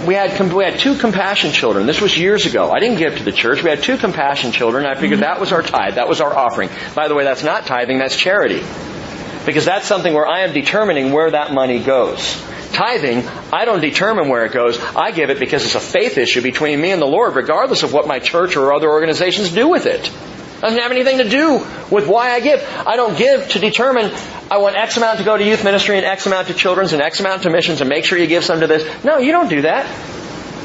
[0.06, 1.86] We had, we had two compassion children.
[1.86, 2.72] This was years ago.
[2.72, 3.64] I didn't give to the church.
[3.64, 4.86] We had two compassion children.
[4.86, 5.96] I figured that was our tithe.
[5.96, 6.70] That was our offering.
[6.96, 8.64] By the way, that's not tithing, that's charity.
[9.46, 12.42] Because that's something where I am determining where that money goes.
[12.74, 14.80] Tithing, I don't determine where it goes.
[14.80, 17.94] I give it because it's a faith issue between me and the Lord, regardless of
[17.94, 20.12] what my church or other organizations do with it.
[20.62, 22.64] Doesn't have anything to do with why I give.
[22.86, 24.12] I don't give to determine
[24.50, 27.02] I want X amount to go to youth ministry and X amount to children's and
[27.02, 29.04] X amount to missions and make sure you give some to this.
[29.04, 29.86] No, you don't do that.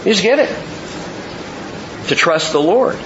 [0.07, 0.49] You just give it.
[2.09, 2.97] To trust the Lord.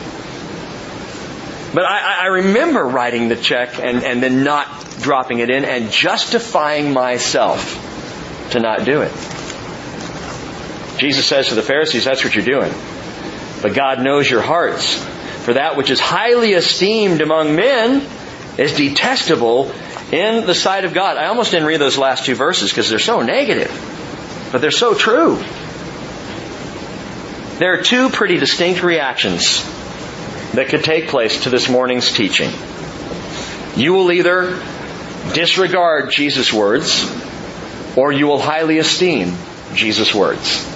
[1.74, 4.66] But I, I remember writing the check and, and then not
[5.00, 7.82] dropping it in and justifying myself
[8.52, 9.12] to not do it.
[10.98, 12.72] Jesus says to the Pharisees, that's what you're doing.
[13.60, 15.04] But God knows your hearts.
[15.46, 18.04] For that which is highly esteemed among men
[18.58, 19.70] is detestable
[20.10, 21.18] in the sight of God.
[21.18, 23.70] I almost didn't read those last two verses because they're so negative.
[24.50, 25.36] But they're so true.
[27.60, 29.62] There are two pretty distinct reactions
[30.54, 32.50] that could take place to this morning's teaching.
[33.76, 34.60] You will either
[35.32, 37.08] disregard Jesus' words
[37.94, 39.36] or you will highly esteem
[39.74, 40.66] Jesus' words.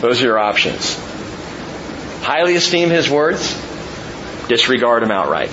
[0.00, 0.98] Those are your options.
[2.22, 3.69] Highly esteem his words,
[4.50, 5.50] disregard him outright.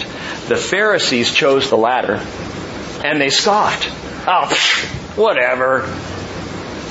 [0.47, 2.15] The Pharisees chose the latter,
[3.05, 3.87] and they scoffed.
[4.27, 5.83] Oh, pff, whatever.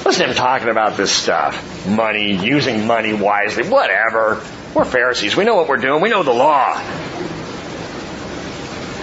[0.07, 1.87] Listen to him talking about this stuff.
[1.87, 4.43] Money, using money wisely, whatever.
[4.73, 5.37] We're Pharisees.
[5.37, 6.01] We know what we're doing.
[6.01, 6.81] We know the law.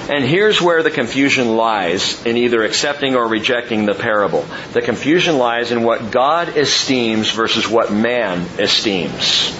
[0.09, 4.45] And here's where the confusion lies in either accepting or rejecting the parable.
[4.73, 9.57] The confusion lies in what God esteems versus what man esteems.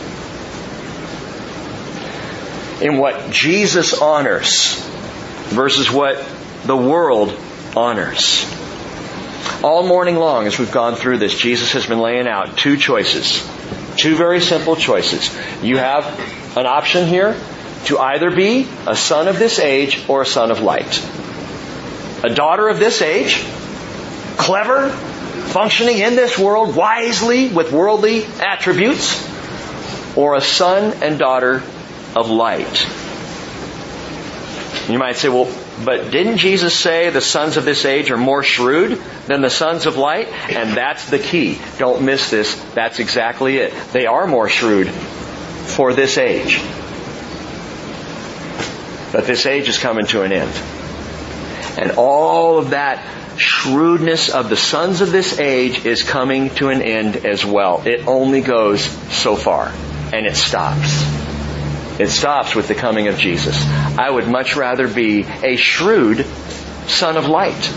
[2.84, 4.76] In what Jesus honors
[5.48, 6.24] versus what
[6.66, 7.34] the world
[7.78, 8.46] honors.
[9.64, 13.42] All morning long, as we've gone through this, Jesus has been laying out two choices.
[13.96, 15.34] Two very simple choices.
[15.64, 16.06] You have
[16.58, 17.40] an option here
[17.86, 21.02] to either be a son of this age or a son of light.
[22.22, 23.46] A daughter of this age,
[24.38, 29.26] clever, functioning in this world wisely with worldly attributes,
[30.18, 31.64] or a son and daughter
[32.16, 32.88] of light.
[34.90, 35.50] You might say, well,
[35.86, 39.86] but didn't Jesus say the sons of this age are more shrewd than the sons
[39.86, 40.28] of light?
[40.50, 41.60] And that's the key.
[41.78, 42.54] Don't miss this.
[42.74, 43.74] That's exactly it.
[43.92, 46.62] They are more shrewd for this age.
[49.12, 50.52] But this age is coming to an end.
[51.78, 53.04] And all of that
[53.38, 57.82] shrewdness of the sons of this age is coming to an end as well.
[57.86, 58.84] It only goes
[59.14, 59.74] so far.
[60.12, 61.33] And it stops.
[62.00, 63.64] It stops with the coming of Jesus.
[63.66, 66.26] I would much rather be a shrewd
[66.88, 67.72] son of light.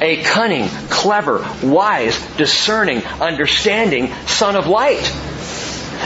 [0.00, 5.12] A cunning, clever, wise, discerning, understanding son of light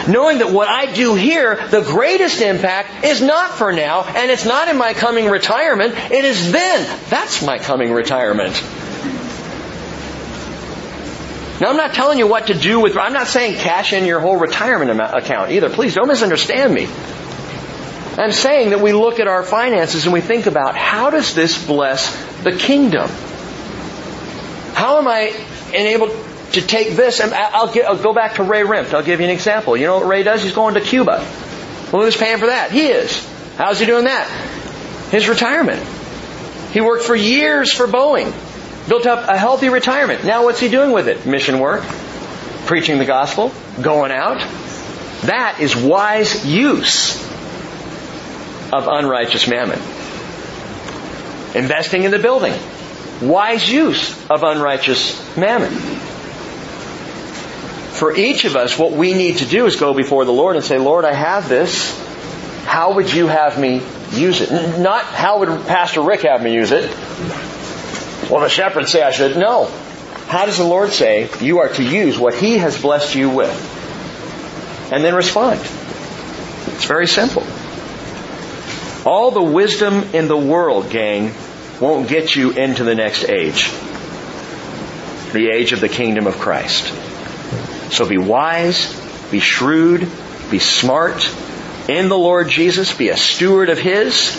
[0.09, 4.45] knowing that what I do here, the greatest impact is not for now, and it's
[4.45, 7.01] not in my coming retirement, it is then.
[7.09, 8.63] That's my coming retirement.
[11.61, 14.21] Now I'm not telling you what to do with, I'm not saying cash in your
[14.21, 15.71] whole retirement account either.
[15.71, 16.87] Please don't misunderstand me.
[18.19, 21.65] I'm saying that we look at our finances and we think about how does this
[21.67, 23.11] bless the kingdom?
[24.73, 25.35] How am I
[25.69, 26.13] enabled
[26.53, 28.95] to take this, and I'll, get, I'll go back to Ray Rimt.
[28.95, 29.77] I'll give you an example.
[29.77, 30.43] You know what Ray does?
[30.43, 31.19] He's going to Cuba.
[31.93, 32.71] Well, who's paying for that?
[32.71, 33.27] He is.
[33.57, 34.29] How's he doing that?
[35.11, 35.83] His retirement.
[36.73, 38.33] He worked for years for Boeing.
[38.89, 40.25] Built up a healthy retirement.
[40.25, 41.27] Now what's he doing with it?
[41.27, 41.83] Mission work.
[42.67, 43.53] Preaching the gospel.
[43.83, 44.41] Going out.
[45.23, 47.26] That is wise use
[48.77, 49.81] of unrighteous mammon.
[51.55, 52.55] Investing in the building.
[53.23, 55.73] Wise use of unrighteous mammon
[57.97, 60.65] for each of us, what we need to do is go before the Lord and
[60.65, 61.99] say, Lord, I have this.
[62.65, 64.79] How would you have me use it?
[64.79, 66.91] Not how would Pastor Rick have me use it?
[68.31, 69.37] Well, the shepherds say I should.
[69.37, 69.67] No.
[70.27, 74.93] How does the Lord say you are to use what He has blessed you with?
[74.93, 75.61] And then respond.
[75.61, 77.45] It's very simple.
[79.07, 81.33] All the wisdom in the world, gang,
[81.81, 83.71] won't get you into the next age.
[85.33, 86.93] The age of the kingdom of Christ.
[87.93, 88.93] So be wise,
[89.31, 90.09] be shrewd,
[90.51, 91.33] be smart
[91.89, 94.35] in the Lord Jesus, be a steward of His,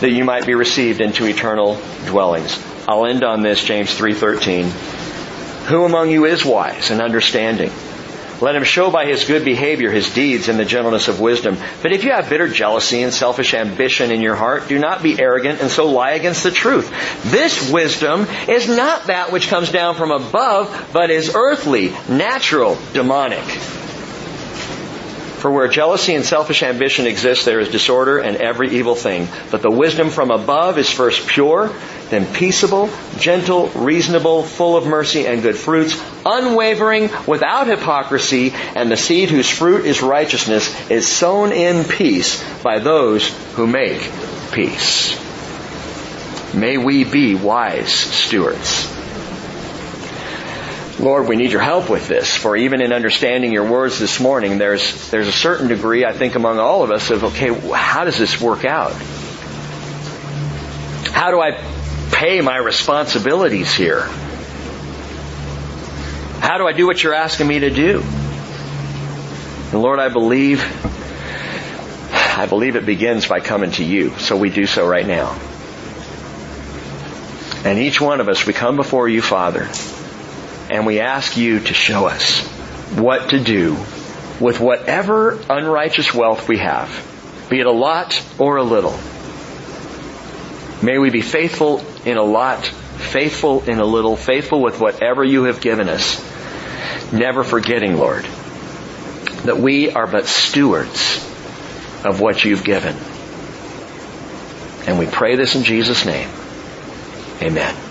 [0.00, 2.60] that you might be received into eternal dwellings.
[2.88, 4.64] I'll end on this, James 3.13.
[5.68, 7.70] Who among you is wise and understanding?
[8.40, 11.58] Let him show by his good behavior his deeds and the gentleness of wisdom.
[11.82, 15.20] But if you have bitter jealousy and selfish ambition in your heart, do not be
[15.20, 16.90] arrogant and so lie against the truth.
[17.24, 23.44] This wisdom is not that which comes down from above, but is earthly, natural, demonic.
[25.40, 29.26] For where jealousy and selfish ambition exist, there is disorder and every evil thing.
[29.50, 31.72] But the wisdom from above is first pure,
[32.10, 38.98] then peaceable, gentle, reasonable, full of mercy and good fruits, unwavering, without hypocrisy, and the
[38.98, 44.10] seed whose fruit is righteousness is sown in peace by those who make
[44.52, 45.18] peace.
[46.52, 48.99] May we be wise stewards.
[51.00, 54.58] Lord, we need your help with this, for even in understanding your words this morning,
[54.58, 58.18] there's, there's a certain degree, I think, among all of us of, okay, how does
[58.18, 58.92] this work out?
[61.10, 61.52] How do I
[62.12, 64.02] pay my responsibilities here?
[66.40, 68.02] How do I do what you're asking me to do?
[69.72, 70.62] And Lord, I believe,
[72.12, 75.38] I believe it begins by coming to you, so we do so right now.
[77.64, 79.70] And each one of us, we come before you, Father,
[80.70, 82.46] and we ask you to show us
[82.96, 83.76] what to do
[84.40, 86.88] with whatever unrighteous wealth we have,
[87.50, 88.98] be it a lot or a little.
[90.82, 95.44] May we be faithful in a lot, faithful in a little, faithful with whatever you
[95.44, 96.22] have given us,
[97.12, 98.24] never forgetting, Lord,
[99.44, 101.16] that we are but stewards
[102.04, 102.96] of what you've given.
[104.86, 106.30] And we pray this in Jesus' name.
[107.42, 107.89] Amen.